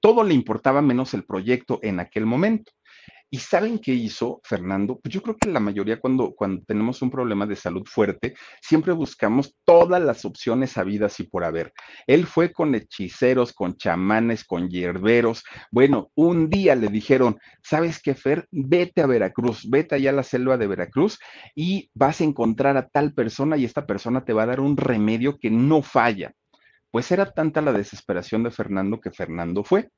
[0.00, 2.72] todo le importaba menos el proyecto en aquel momento.
[3.34, 5.00] ¿Y saben qué hizo Fernando?
[5.02, 8.92] Pues yo creo que la mayoría cuando, cuando tenemos un problema de salud fuerte, siempre
[8.92, 11.72] buscamos todas las opciones habidas y por haber.
[12.06, 15.44] Él fue con hechiceros, con chamanes, con hierberos.
[15.70, 18.46] Bueno, un día le dijeron, ¿sabes qué, Fer?
[18.50, 21.18] Vete a Veracruz, vete allá a la selva de Veracruz
[21.54, 24.76] y vas a encontrar a tal persona y esta persona te va a dar un
[24.76, 26.34] remedio que no falla.
[26.90, 29.88] Pues era tanta la desesperación de Fernando que Fernando fue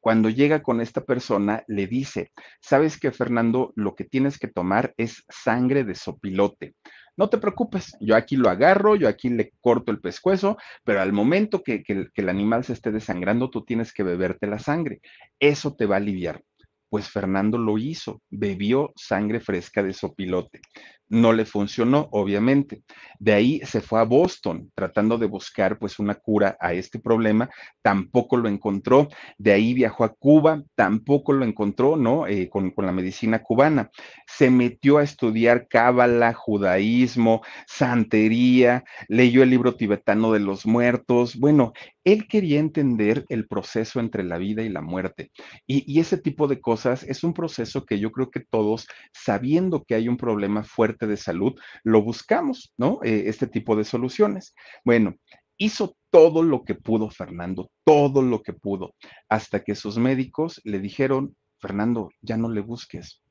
[0.00, 4.94] cuando llega con esta persona, le dice, sabes que Fernando, lo que tienes que tomar
[4.96, 6.74] es sangre de sopilote.
[7.16, 11.12] No te preocupes, yo aquí lo agarro, yo aquí le corto el pescuezo, pero al
[11.12, 11.82] momento que,
[12.14, 15.00] el animal se esté desangrando, tú tienes que beberte la sangre.
[15.40, 16.42] Eso te va a aliviar.
[16.90, 20.60] Pues Fernando lo hizo, bebió sangre fresca de sopilote.
[21.08, 22.82] No le funcionó, obviamente.
[23.18, 27.48] De ahí se fue a Boston tratando de buscar pues una cura a este problema,
[27.80, 29.08] tampoco lo encontró.
[29.38, 32.26] De ahí viajó a Cuba, tampoco lo encontró, ¿no?
[32.26, 33.90] Eh, con, con, la medicina cubana.
[34.26, 41.36] Se metió a estudiar cábala, judaísmo, santería, leyó el libro tibetano de los muertos.
[41.36, 41.72] Bueno,
[42.04, 45.30] él quería entender el proceso entre la vida y la muerte.
[45.66, 49.84] Y, y ese tipo de cosas es un proceso que yo creo que todos, sabiendo
[49.84, 51.52] que hay un problema fuerte, de salud,
[51.84, 53.00] lo buscamos, ¿no?
[53.02, 54.54] Eh, este tipo de soluciones.
[54.84, 55.16] Bueno,
[55.58, 58.94] hizo todo lo que pudo Fernando, todo lo que pudo,
[59.28, 63.22] hasta que sus médicos le dijeron, Fernando, ya no le busques,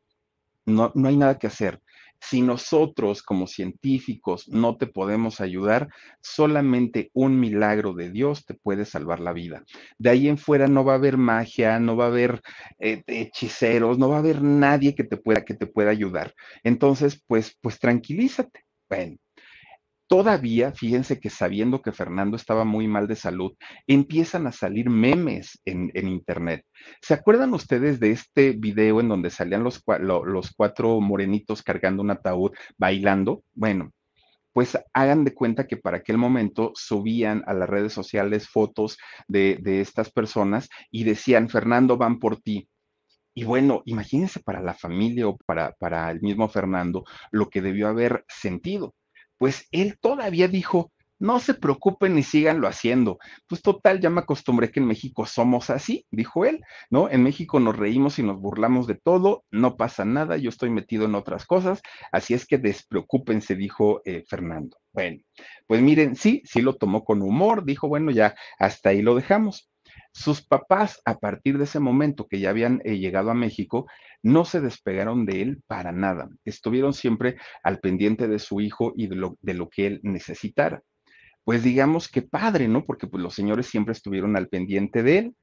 [0.65, 1.81] no, no hay nada que hacer.
[2.29, 5.89] Si nosotros como científicos no te podemos ayudar,
[6.21, 9.63] solamente un milagro de Dios te puede salvar la vida.
[9.97, 12.41] De ahí en fuera no va a haber magia, no va a haber
[12.79, 16.33] eh, hechiceros, no va a haber nadie que te pueda que te pueda ayudar.
[16.63, 18.65] Entonces, pues pues tranquilízate.
[18.89, 19.17] Bueno,
[20.07, 23.53] Todavía, fíjense que sabiendo que Fernando estaba muy mal de salud,
[23.87, 26.63] empiezan a salir memes en, Internet.
[27.01, 32.11] ¿Se acuerdan ustedes de este video en donde salían los, los cuatro morenitos cargando un
[32.11, 33.43] ataúd bailando?
[33.53, 33.93] Bueno,
[34.53, 39.57] pues hagan de cuenta que para aquel momento subían a las redes sociales fotos de,
[39.61, 42.69] de estas personas y decían, Fernando, van por ti.
[43.33, 47.87] Y bueno, imagínense para la familia o para, para el mismo Fernando lo que debió
[47.87, 48.93] haber sentido
[49.37, 53.19] pues él todavía dijo, no se preocupen y síganlo haciendo.
[53.47, 57.09] Pues total, ya me acostumbré que en México somos así, dijo él, ¿no?
[57.09, 61.05] En México nos reímos y nos burlamos de todo, no pasa nada, yo estoy metido
[61.05, 61.81] en otras cosas,
[62.11, 64.77] así es que despreocúpense, dijo eh, Fernando.
[64.93, 65.21] Bueno,
[65.67, 69.69] pues miren, sí, sí lo tomó con humor, dijo, bueno, ya hasta ahí lo dejamos.
[70.15, 73.85] Sus papás, a partir de ese momento que ya habían eh, llegado a México,
[74.23, 76.29] no se despegaron de él para nada.
[76.45, 80.81] Estuvieron siempre al pendiente de su hijo y de lo, de lo que él necesitara
[81.43, 82.85] pues digamos que padre, ¿no?
[82.85, 85.35] Porque pues los señores siempre estuvieron al pendiente de él,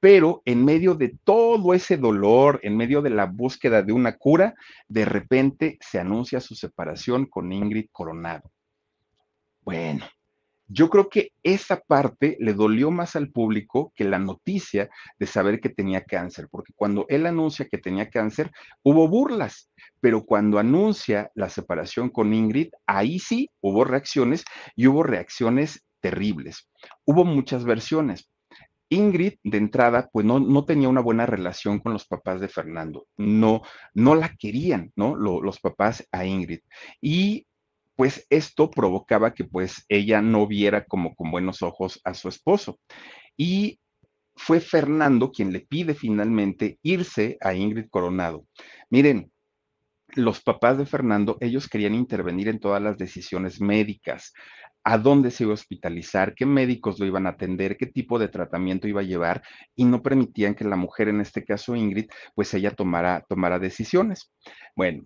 [0.00, 4.54] pero en medio de todo ese dolor, en medio de la búsqueda de una cura,
[4.88, 8.50] de repente se anuncia su separación con Ingrid Coronado.
[9.60, 10.06] Bueno,
[10.72, 15.60] yo creo que esa parte le dolió más al público que la noticia de saber
[15.60, 18.52] que tenía cáncer, porque cuando él anuncia que tenía cáncer,
[18.84, 19.68] hubo burlas,
[20.00, 24.44] pero cuando anuncia la separación con Ingrid, ahí sí hubo reacciones
[24.76, 26.68] y hubo reacciones terribles.
[27.04, 28.30] Hubo muchas versiones.
[28.90, 33.06] Ingrid, de entrada, pues no, no, tenía una buena relación con los papás de Fernando.
[33.16, 33.62] No,
[33.94, 35.16] no la querían, ¿no?
[35.16, 36.60] los papás a Ingrid.
[37.00, 37.46] Y
[38.00, 42.80] pues esto provocaba que pues ella no viera como con buenos ojos a su esposo.
[43.36, 43.78] Y
[44.34, 48.46] fue Fernando quien le pide finalmente irse a Ingrid Coronado.
[48.88, 49.30] Miren,
[50.14, 54.32] los papás de Fernando, ellos querían intervenir en todas las decisiones médicas,
[54.82, 58.28] a dónde se iba a hospitalizar, qué médicos lo iban a atender, qué tipo de
[58.28, 59.42] tratamiento iba a llevar,
[59.76, 64.32] y no permitían que la mujer, en este caso Ingrid, pues ella tomara, tomara decisiones.
[64.74, 65.02] Bueno,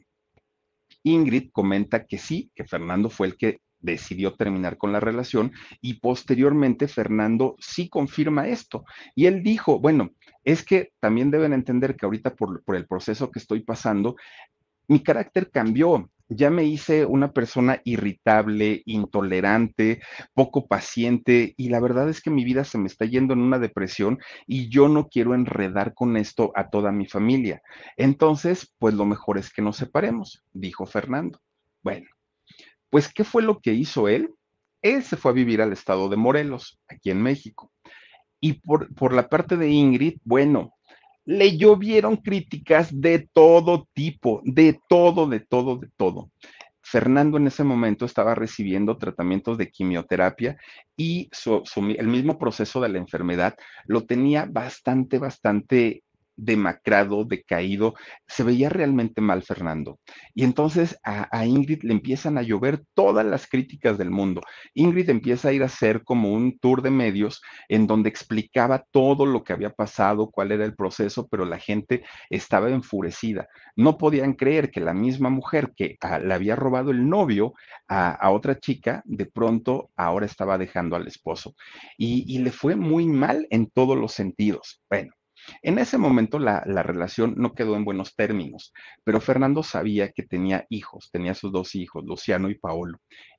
[1.05, 5.95] Ingrid comenta que sí, que Fernando fue el que decidió terminar con la relación y
[5.95, 8.85] posteriormente Fernando sí confirma esto.
[9.15, 10.11] Y él dijo, bueno,
[10.43, 14.17] es que también deben entender que ahorita por, por el proceso que estoy pasando,
[14.89, 20.01] mi carácter cambió ya me hice una persona irritable, intolerante,
[20.33, 23.59] poco paciente y la verdad es que mi vida se me está yendo en una
[23.59, 27.63] depresión y yo no quiero enredar con esto a toda mi familia.
[27.97, 31.41] Entonces, pues lo mejor es que nos separemos, dijo Fernando.
[31.83, 32.07] Bueno,
[32.91, 34.31] pues ¿qué fue lo que hizo él?
[34.83, 37.73] Él se fue a vivir al estado de Morelos, aquí en México.
[38.41, 40.75] Y por, por la parte de Ingrid, bueno,
[41.25, 46.31] le llovieron críticas de todo tipo, de todo, de todo, de todo.
[46.83, 50.59] Fernando en ese momento estaba recibiendo tratamientos de quimioterapia
[50.97, 51.31] y
[51.97, 53.55] el mismo proceso de la enfermedad
[53.87, 56.05] lo tenía bastante, bastante
[56.37, 57.95] demacrado, decaído,
[58.27, 59.99] se veía realmente mal Fernando.
[60.35, 64.41] Y entonces a, Ingrid le empiezan a llover todas las críticas del mundo.
[64.75, 69.27] Ingrid empieza a ir a hacer como un tour de medios en donde explicaba todo
[69.27, 73.49] lo que había pasado, cuál era el proceso, pero la gente estaba enfurecida.
[73.77, 77.55] No podían creer que la misma mujer que ah, le había robado el novio
[77.89, 81.55] a, otra chica, de pronto ahora estaba dejando al esposo.
[81.99, 84.81] y le fue muy mal en todos los sentidos.
[84.89, 85.13] Bueno.
[85.63, 88.73] En ese momento la, relación no quedó en buenos términos,
[89.05, 92.99] pero Fernando sabía que tenía hijos, tenía sus dos hijos, Luciano y Paolo,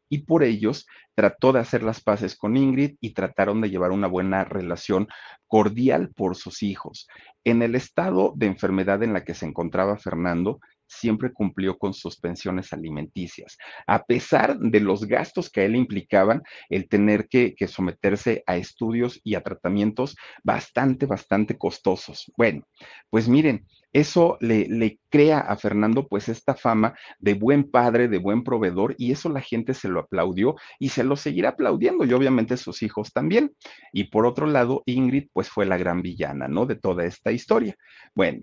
[0.10, 0.86] y por ellos
[1.16, 5.08] trató de hacer las paces con Ingrid y trataron de llevar una buena relación
[5.48, 7.08] cordial por sus hijos.
[7.44, 12.18] En el estado de enfermedad en la que se encontraba Fernando, siempre cumplió con sus
[12.18, 13.58] pensiones alimenticias,
[13.88, 19.20] a pesar de los gastos que a él implicaban el tener que, someterse a estudios
[19.24, 22.32] y a tratamientos bastante, bastante costosos.
[22.38, 22.64] Bueno,
[23.10, 28.20] pues miren, eso le, le, crea a Fernando pues esta fama de buen padre, de
[28.20, 32.14] buen proveedor, y eso la gente se lo aplaudió y se lo seguirá aplaudiendo, y
[32.14, 33.56] obviamente sus hijos también.
[33.92, 36.66] Y por otro lado, Ingrid pues fue la gran villana, ¿no?
[36.66, 37.76] De toda esta historia.
[38.14, 38.42] Bueno,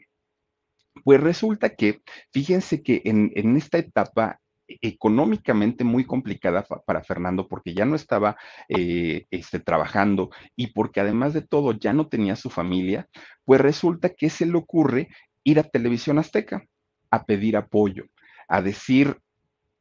[1.04, 4.38] pues resulta que, fíjense que en, esta etapa
[4.80, 8.36] económicamente muy complicada para Fernando porque ya no estaba
[8.68, 13.08] eh, este, trabajando y porque además de todo ya no tenía su familia,
[13.44, 15.08] pues resulta que se le ocurre
[15.44, 16.64] ir a Televisión Azteca
[17.10, 18.04] a pedir apoyo,
[18.48, 19.18] a decir,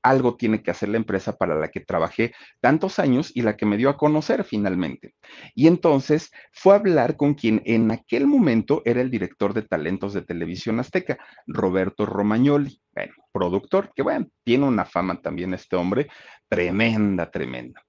[0.03, 3.65] algo tiene que hacer la empresa para la que trabajé tantos años y la que
[3.65, 5.15] me dio a conocer finalmente.
[5.55, 10.13] Y entonces fue a hablar con quien en aquel momento era el director de talentos
[10.13, 16.07] de televisión azteca, Roberto Romagnoli, bueno, productor, que bueno, tiene una fama también este hombre,
[16.49, 17.81] tremenda, tremenda.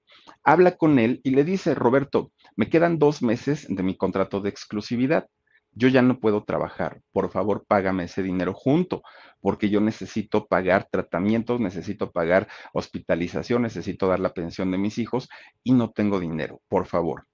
[0.45, 4.51] Habla con él y le dice, Roberto, me quedan dos meses de mi contrato de
[4.51, 5.27] exclusividad
[5.73, 9.03] yo ya no puedo trabajar, por favor págame ese dinero junto,
[9.41, 15.29] porque yo necesito pagar tratamientos, necesito pagar hospitalización, necesito dar la pensión de mis hijos
[15.65, 17.27] y no tengo dinero, por favor.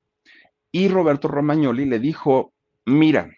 [0.71, 2.53] Y Roberto Romagnoli le dijo,
[2.85, 3.31] mira,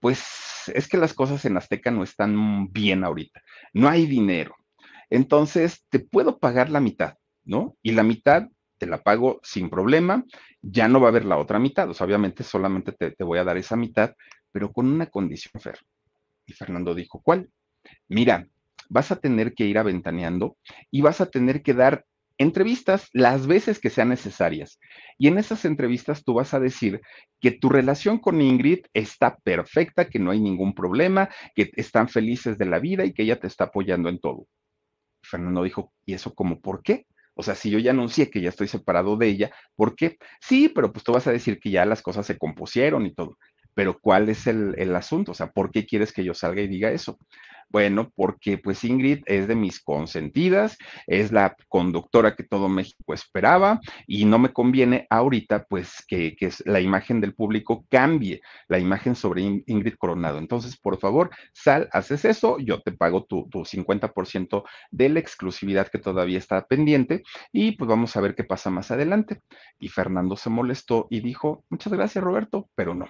[0.00, 4.56] pues es que las cosas en Azteca no están bien ahorita, no hay dinero.
[5.10, 7.14] Entonces, te puedo pagar la mitad,
[7.44, 7.76] ¿no?
[7.82, 10.24] Y la mitad te la pago sin problema,
[10.62, 13.44] ya no va a haber la otra mitad, o sea, obviamente solamente te, voy a
[13.44, 14.14] dar esa mitad,
[14.52, 15.78] pero con una condición, Fer.
[16.46, 17.50] Y Fernando dijo, ¿cuál?
[18.08, 18.48] Mira,
[18.88, 20.56] vas a tener que ir aventaneando
[20.90, 22.06] y vas a tener que dar
[22.38, 24.78] entrevistas las veces que sean necesarias.
[25.18, 27.00] Y en esas entrevistas tú vas a decir
[27.40, 32.56] que tu relación con Ingrid está perfecta, que no hay ningún problema, que están felices
[32.56, 34.46] de la vida y que ella te está apoyando en todo.
[35.22, 37.06] Fernando dijo, ¿y eso como por qué?
[37.38, 40.18] O sea, si yo ya anuncié que ya estoy separado de ella, ¿por qué?
[40.40, 43.38] Sí, pero pues tú vas a decir que ya las cosas se compusieron y todo.
[43.74, 45.32] Pero ¿cuál es el, el asunto?
[45.32, 47.18] O sea, ¿por qué quieres que yo salga y diga eso?
[47.70, 53.80] Bueno, porque pues Ingrid es de mis consentidas, es la conductora que todo México esperaba
[54.06, 59.14] y no me conviene ahorita pues que, que la imagen del público cambie, la imagen
[59.14, 60.38] sobre Ingrid Coronado.
[60.38, 65.88] Entonces, por favor, sal, haces eso, yo te pago tu, tu 50% de la exclusividad
[65.88, 69.42] que todavía está pendiente y pues vamos a ver qué pasa más adelante.
[69.78, 73.06] Y Fernando se molestó y dijo, muchas gracias Roberto, pero no.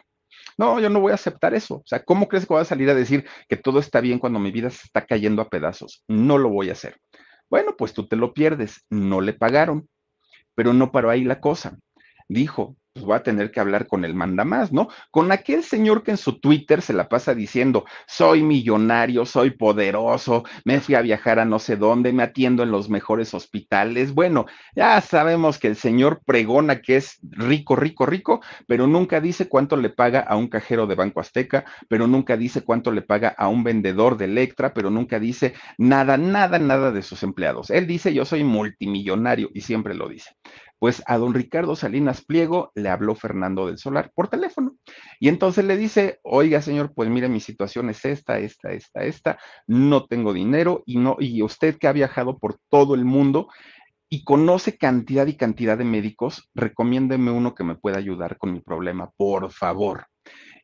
[0.57, 1.76] No, yo no voy a aceptar eso.
[1.76, 4.38] O sea, ¿cómo crees que voy a salir a decir que todo está bien cuando
[4.38, 6.05] mi vida se está cayendo a pedazos?
[6.09, 6.99] No lo voy a hacer.
[7.51, 8.84] Bueno, pues tú te lo pierdes.
[8.90, 9.88] No le pagaron.
[10.55, 11.78] Pero no paró ahí la cosa.
[12.28, 14.88] Dijo, pues voy a tener que hablar con el mandamás, ¿no?
[15.11, 20.44] Con aquel señor que en su Twitter se la pasa diciendo, soy millonario, soy poderoso,
[20.64, 24.12] me fui a viajar a no sé dónde, me atiendo en los mejores hospitales.
[24.14, 29.49] Bueno, ya sabemos que el señor pregona que es rico, rico, rico, pero nunca dice
[29.49, 33.28] cuánto le paga a un cajero de Banco Azteca, pero nunca dice cuánto le paga
[33.28, 37.70] a un vendedor de Electra, pero nunca dice nada, nada, nada de sus empleados.
[37.70, 40.30] Él dice, yo soy multimillonario y siempre lo dice.
[40.79, 44.76] Pues a don Ricardo Salinas Pliego le habló Fernando del Solar por teléfono.
[45.18, 49.39] Y entonces le dice, oiga, señor, pues mire, mi situación es esta, esta, esta, esta,
[49.66, 53.49] no tengo dinero y no, y usted que ha viajado por todo el mundo
[54.09, 58.61] y conoce cantidad y cantidad de médicos, recomiéndeme uno que me pueda ayudar con mi
[58.61, 60.07] problema, por favor.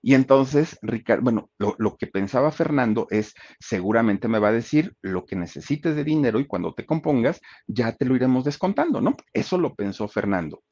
[0.07, 5.25] Y entonces, Ricardo, bueno, lo, que pensaba Fernando es, seguramente me va a decir lo
[5.25, 9.17] que necesites de dinero y cuando te compongas, ya te lo iremos descontando, ¿no?
[9.33, 10.63] Eso lo pensó Fernando.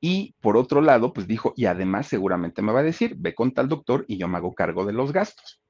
[0.00, 3.54] Y por otro lado, pues dijo, y además seguramente me va a decir, ve con
[3.54, 5.60] tal doctor y yo me hago cargo de los gastos.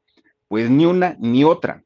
[0.48, 1.84] Pues ni una ni otra.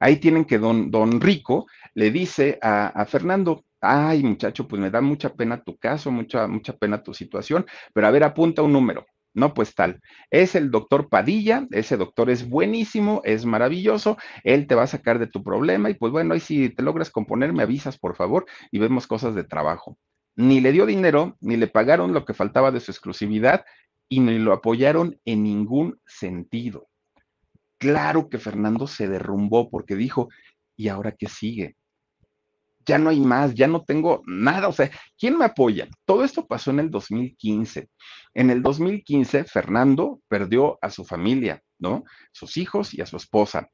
[0.00, 4.90] Ahí tienen que don, don Rico le dice a, a Fernando, ay muchacho, pues me
[4.90, 8.72] da mucha pena tu caso, mucha, mucha pena tu situación, pero a ver, apunta un
[8.72, 9.06] número.
[9.34, 10.00] No, pues tal.
[10.30, 15.18] Es el doctor Padilla, ese doctor es buenísimo, es maravilloso, él te va a sacar
[15.18, 18.46] de tu problema y pues bueno, ahí si te logras componer, me avisas por favor
[18.70, 19.98] y vemos cosas de trabajo.
[20.36, 23.64] Ni le dio dinero, ni le pagaron lo que faltaba de su exclusividad
[24.08, 26.88] y ni lo apoyaron en ningún sentido.
[27.78, 30.28] Claro que Fernando se derrumbó porque dijo,
[30.76, 31.76] ¿y ahora qué sigue?
[32.86, 35.88] Ya no hay más, ya no tengo nada, o sea, ¿quién me apoya?
[36.04, 37.88] Todo esto pasó en el 2015.
[38.34, 42.04] En el 2015, Fernando perdió a su familia, ¿no?
[42.32, 43.68] Sus hijos y a su esposa.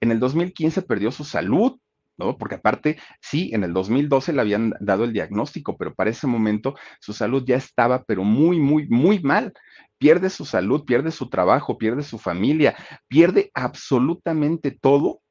[0.00, 1.78] En el 2015 perdió su salud,
[2.16, 2.36] ¿no?
[2.36, 6.74] Porque aparte, sí, en el 2012 le habían dado el diagnóstico, pero para ese momento
[7.00, 9.52] su salud ya estaba, pero muy, muy, muy mal.
[9.98, 12.76] Pierde su salud, pierde su trabajo, pierde su familia,
[13.08, 15.22] pierde absolutamente todo.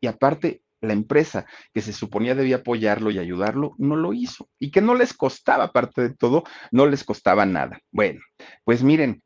[0.00, 4.48] Y aparte, la empresa que se suponía debía apoyarlo y ayudarlo, no lo hizo.
[4.58, 7.80] Y que no les costaba, aparte de todo, no les costaba nada.
[7.90, 8.20] Bueno,
[8.64, 9.22] pues miren,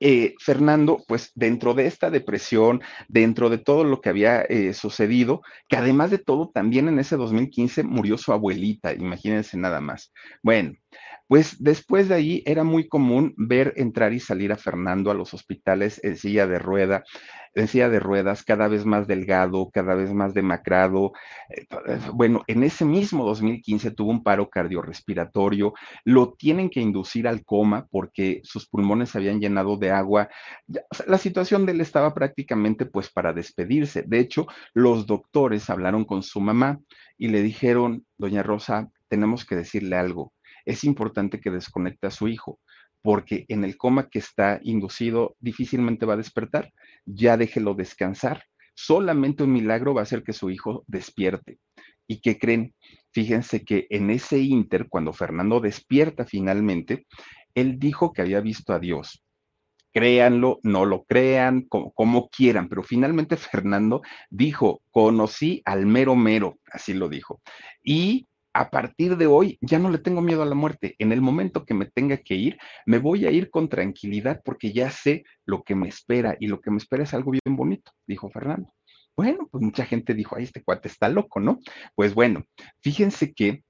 [0.00, 5.42] eh, Fernando, pues dentro de esta depresión, dentro de todo lo que había eh, sucedido,
[5.68, 10.12] que además de todo, también en ese 2015 murió su abuelita, imagínense nada más.
[10.42, 10.74] Bueno,
[11.28, 15.34] pues después de ahí era muy común ver entrar y salir a Fernando a los
[15.34, 17.04] hospitales en silla de rueda,
[17.54, 21.12] en silla de ruedas, cada vez más delgado, cada vez más demacrado.
[21.50, 21.66] Eh,
[22.14, 25.74] bueno, en ese mismo 2015 tuvo un paro cardiorrespiratorio,
[26.04, 30.30] lo tienen que inducir al coma porque sus pulmones se habían llenado de agua.
[31.06, 34.02] La situación de él estaba prácticamente pues para despedirse.
[34.02, 36.80] De hecho, los doctores hablaron con su mamá
[37.18, 40.32] y le dijeron, doña Rosa, tenemos que decirle algo
[40.68, 42.60] es importante que desconecte a su hijo,
[43.00, 46.72] porque en el coma que está inducido difícilmente va a despertar.
[47.06, 48.44] Ya déjelo descansar.
[48.74, 51.58] Solamente un milagro va a hacer que su hijo despierte.
[52.06, 52.74] ¿Y qué creen?
[53.12, 57.06] Fíjense que en ese inter, cuando Fernando despierta finalmente,
[57.54, 59.24] él dijo que había visto a Dios.
[59.94, 66.58] Créanlo, no lo crean, como, como, quieran, pero finalmente Fernando dijo, conocí al mero mero,
[66.70, 67.40] así lo dijo.
[67.82, 68.27] Y
[68.58, 70.96] a partir de hoy ya no le tengo miedo a la muerte.
[70.98, 74.72] En el momento que me tenga que ir, me voy a ir con tranquilidad porque
[74.72, 77.92] ya sé lo que me espera y lo que me espera es algo bien bonito,
[78.04, 78.72] dijo Fernando.
[79.16, 81.60] Bueno, pues mucha gente dijo, ay, este cuate está loco, ¿no?
[81.94, 82.46] Pues bueno,
[82.80, 83.62] fíjense que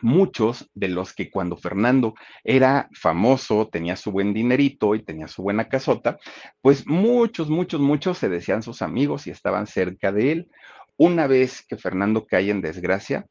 [0.00, 5.42] muchos de los que cuando Fernando era famoso, tenía su buen dinerito y tenía su
[5.42, 6.18] buena casota,
[6.62, 10.48] pues muchos, muchos, muchos se decían sus amigos y estaban cerca de él.
[10.96, 13.28] Una vez que Fernando cae en desgracia,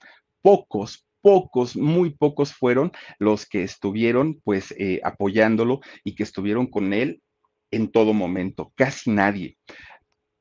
[0.47, 6.93] pocos, pocos, muy pocos fueron los que estuvieron pues eh, apoyándolo y que estuvieron con
[6.93, 7.21] él
[7.69, 9.57] en todo momento, casi nadie.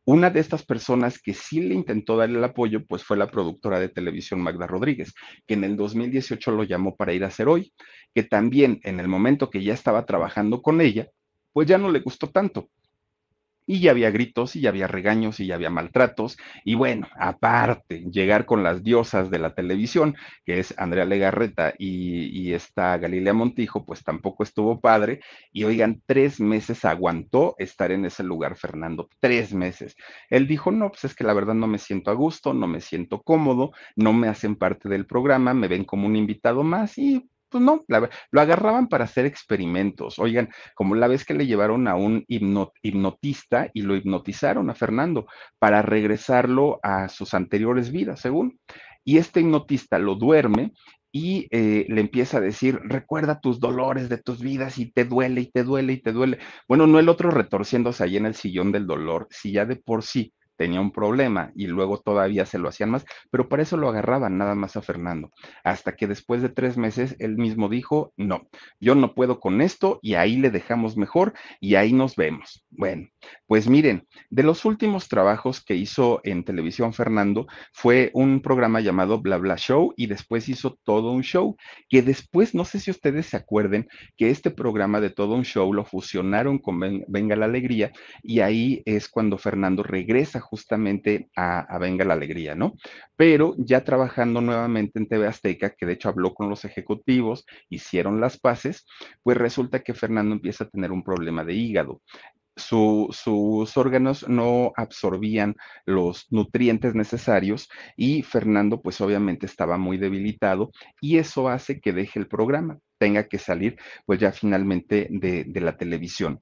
[0.04, 3.80] Una de estas personas que sí le intentó darle el apoyo, pues fue la productora
[3.80, 5.12] de televisión Magda Rodríguez,
[5.44, 7.72] que en el 2018 lo llamó para ir a hacer hoy,
[8.14, 11.08] que también en el momento que ya estaba trabajando con ella,
[11.52, 12.70] pues ya no le gustó tanto
[13.66, 18.04] y ya había gritos, y ya había regaños, y ya había maltratos, y bueno, aparte,
[18.10, 23.84] llegar con las diosas de la televisión, que es Andrea Legarreta y, y Galilea Montijo,
[23.84, 25.20] pues tampoco estuvo padre,
[25.52, 29.96] y oigan, tres meses aguantó estar en ese lugar, Fernando, tres meses.
[30.30, 32.80] Él dijo, no, pues es que la verdad no me siento a gusto, no me
[32.80, 37.28] siento cómodo, no me hacen parte del programa, me ven como un invitado más, y
[37.56, 37.84] pues no,
[38.30, 40.18] lo agarraban para hacer experimentos.
[40.18, 45.26] Oigan, como la vez que le llevaron a un hipnotista y lo hipnotizaron a Fernando
[45.58, 48.58] para regresarlo a sus anteriores vidas, según.
[49.04, 50.72] Y este hipnotista lo duerme
[51.12, 55.42] y eh, le empieza a decir, recuerda tus dolores de tus vidas y te duele
[55.42, 56.38] y te duele y te duele.
[56.68, 60.02] Bueno, no el otro retorciéndose ahí en el sillón del dolor, si ya de por
[60.02, 63.88] sí tenía un problema y luego todavía se lo hacían más, pero para eso lo
[63.88, 65.30] agarraban nada más a Fernando,
[65.64, 68.48] hasta que después de tres meses él mismo dijo, no,
[68.80, 72.64] yo no puedo con esto y ahí le dejamos mejor y ahí nos vemos.
[72.70, 73.08] Bueno,
[73.46, 79.20] pues miren, de los últimos trabajos que hizo en televisión Fernando fue un programa llamado
[79.20, 81.56] Bla Bla Show y después hizo todo un show,
[81.88, 85.72] que después, no sé si ustedes se acuerden, que este programa de todo un show
[85.72, 87.92] lo fusionaron con Venga la Alegría
[88.22, 92.74] y ahí es cuando Fernando regresa justamente a, Venga la Alegría, ¿no?
[93.16, 98.20] Pero ya trabajando nuevamente en TV Azteca, que de hecho habló con los ejecutivos, hicieron
[98.20, 98.86] las paces,
[99.22, 102.02] pues resulta que Fernando empieza a tener un problema de hígado.
[102.56, 110.70] sus órganos no absorbían los nutrientes necesarios y Fernando pues obviamente estaba muy debilitado
[111.00, 115.76] y eso hace que deje el programa, tenga que salir pues ya finalmente de la
[115.76, 116.40] televisión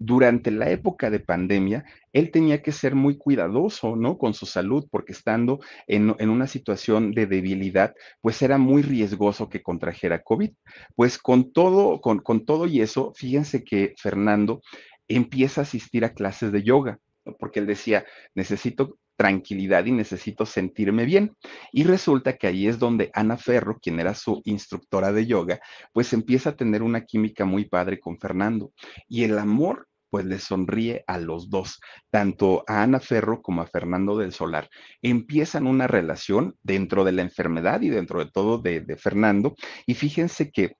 [0.00, 4.16] durante la época de pandemia, él tenía que ser muy cuidadoso, ¿no?
[4.16, 9.62] Con su salud, porque estando en, una situación de debilidad, pues era muy riesgoso que
[9.62, 10.52] contrajera COVID.
[10.96, 14.62] Pues con todo, con, con todo y eso, fíjense que Fernando
[15.06, 16.98] empieza a asistir a clases de yoga,
[17.38, 21.36] porque él decía, necesito tranquilidad y necesito sentirme bien.
[21.72, 25.60] Y resulta que ahí es donde Ana Ferro, quien era su instructora de yoga,
[25.92, 28.72] pues empieza a tener una química muy padre con Fernando.
[29.08, 31.80] Y el amor pues le sonríe a los dos,
[32.10, 34.68] tanto a Ana Ferro como a Fernando del Solar.
[35.02, 39.54] Empiezan una relación dentro de la enfermedad y dentro de todo de, de Fernando.
[39.86, 40.76] Y fíjense que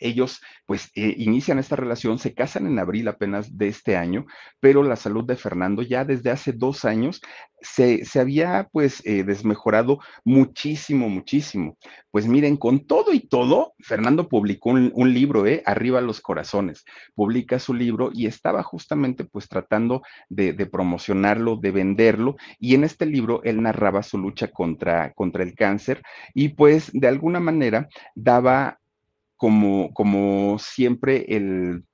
[0.00, 4.26] ellos pues eh, inician esta relación, se casan en abril apenas de este año,
[4.60, 7.20] pero la salud de Fernando ya desde hace dos años
[7.60, 11.76] se, había pues eh, desmejorado muchísimo, muchísimo.
[12.10, 15.62] Pues miren, con todo y todo, Fernando publicó un, libro, ¿eh?
[15.66, 21.70] Arriba los corazones, publica su libro y estaba justamente pues tratando de, de, promocionarlo, de
[21.70, 26.02] venderlo, y en este libro él narraba su lucha contra, contra el cáncer
[26.34, 28.79] y pues de alguna manera daba
[29.40, 31.84] como, como siempre el,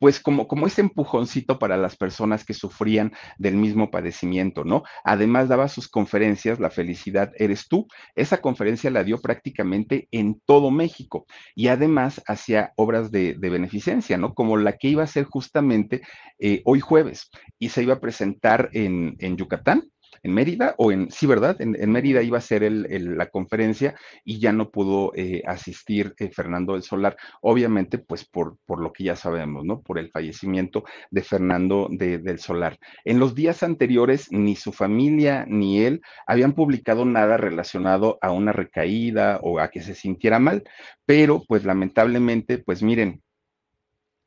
[0.00, 4.82] pues como, como ese empujoncito para las personas que sufrían del mismo padecimiento, ¿no?
[5.04, 7.86] Además daba sus conferencias, La felicidad eres tú.
[8.16, 14.34] Esa conferencia la dio prácticamente en todo México y además hacía obras de, beneficencia, ¿no?
[14.34, 16.02] Como la que iba a ser justamente
[16.40, 17.30] eh, hoy jueves
[17.60, 19.84] y se iba a presentar en, en Yucatán
[20.22, 21.56] en Mérida, o en, sí, ¿verdad?
[21.60, 26.30] En, Mérida iba a ser el, la conferencia y ya no pudo eh, asistir eh,
[26.30, 29.80] Fernando del Solar, obviamente, pues por, por lo que ya sabemos, ¿no?
[29.80, 32.78] Por el fallecimiento de Fernando del Solar.
[33.04, 38.52] En los días anteriores, ni su familia ni él habían publicado nada relacionado a una
[38.52, 40.64] recaída o a que se sintiera mal,
[41.06, 43.22] pero pues lamentablemente, pues miren,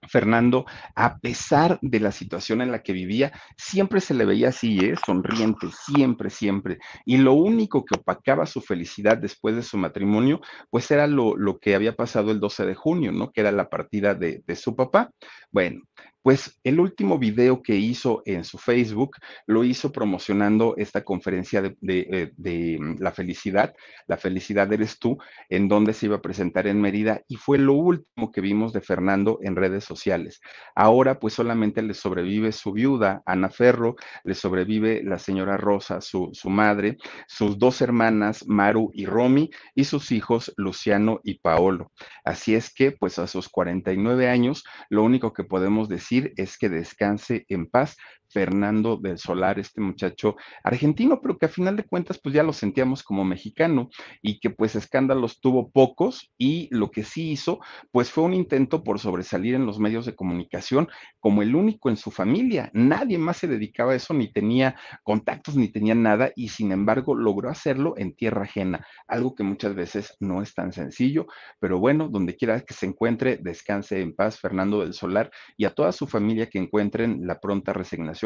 [0.08, 0.66] Fernando,
[0.96, 4.96] a pesar de la situación en la que vivía, siempre se le veía así, ¿eh?
[5.06, 6.80] sonriente, siempre, siempre.
[7.06, 11.76] Y lo único que opacaba su felicidad después de su matrimonio, pues era lo, que
[11.76, 13.32] había pasado el 12 de junio, ¿no?
[13.32, 15.12] Que era la partida de, de, su papá.
[15.54, 15.84] Bueno,
[16.24, 21.76] pues el último video que hizo en su Facebook lo hizo promocionando esta conferencia de,
[21.82, 23.76] eh, mm, la felicidad,
[24.08, 25.18] la felicidad eres tú,
[25.50, 28.80] en donde se iba a presentar en Mérida y fue lo último que vimos de
[28.80, 30.40] Fernando en redes sociales.
[30.76, 36.30] Ahora pues solamente le sobrevive su viuda, Ana Ferro, le sobrevive la señora Rosa, su,
[36.32, 36.98] su madre,
[37.28, 41.92] sus dos hermanas, Maru y Romy, y sus hijos, Luciano y Paolo.
[42.24, 46.70] Así es que pues a sus 49 años, lo único que podemos decir es que
[46.70, 47.98] descanse en paz
[48.34, 52.52] Fernando del Solar, este muchacho argentino, pero que a final de cuentas pues ya lo
[52.52, 53.90] sentíamos como mexicano
[54.22, 57.60] y que pues escándalos tuvo pocos y lo que sí hizo
[57.92, 60.90] pues fue un intento por sobresalir en los medios de comunicación
[61.20, 62.70] como el único en su familia.
[62.74, 67.16] Nadie más se dedicaba a eso, ni tenía contactos, ni tenía nada y sin embargo
[67.16, 71.28] logró hacerlo en tierra ajena, algo que muchas veces no es tan sencillo,
[71.60, 75.74] pero bueno, donde quiera que se encuentre, descanse en paz Fernando del Solar y a
[75.74, 78.23] toda su familia que encuentren la pronta resignación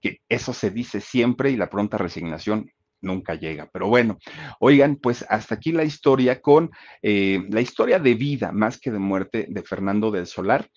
[0.00, 2.70] que eso se dice siempre y la pronta resignación
[3.00, 3.68] nunca llega.
[3.72, 4.18] Pero bueno,
[4.60, 6.70] oigan, pues hasta aquí la historia con
[7.02, 10.68] eh, la historia de vida más que de muerte de Fernando del Solar.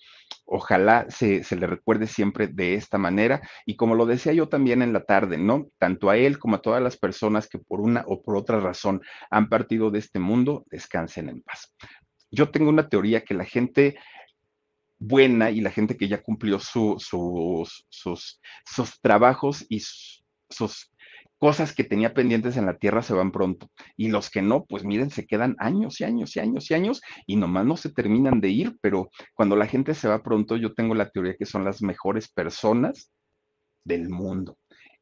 [0.44, 3.40] Ojalá se, se, le recuerde siempre de esta manera.
[3.66, 5.68] Y como lo decía yo también en la tarde, ¿no?
[5.78, 9.00] Tanto a él como a todas las personas que por una o por otra razón
[9.30, 11.74] han partido de este mundo, descansen en paz.
[12.30, 13.96] Yo tengo una teoría que la gente
[15.02, 17.86] buena y la gente que ya cumplió sus, sus,
[18.64, 20.92] sus trabajos y sus,
[21.38, 23.68] cosas que tenía pendientes en la tierra se van pronto.
[23.96, 27.00] Y los que no, pues miren, se quedan años y años y años y años
[27.26, 30.72] y nomás no se terminan de ir, pero cuando la gente se va pronto, yo
[30.72, 33.10] tengo la teoría que son las mejores personas
[33.82, 34.56] del mundo.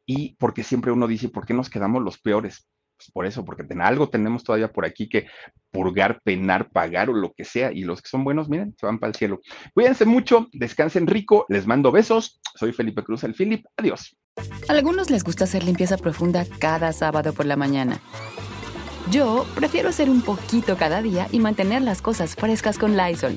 [0.07, 2.70] Y porque siempre uno dice, ¿por qué nos quedamos los peores?
[3.13, 5.27] Por eso, porque algo tenemos todavía por aquí que
[5.71, 7.73] purgar, penar, pagar o lo que sea.
[7.73, 9.41] Y los que son buenos, miren, se van para el cielo.
[9.75, 12.41] Cuídense mucho, descansen rico, les mando besos.
[12.57, 13.65] Soy Felipe Cruz, el Philip.
[13.77, 14.17] Adiós.
[14.69, 18.01] A algunos les gusta hacer limpieza profunda cada sábado por la mañana.
[19.11, 23.37] Yo prefiero hacer un poquito cada día y mantener las cosas frescas con Lysol.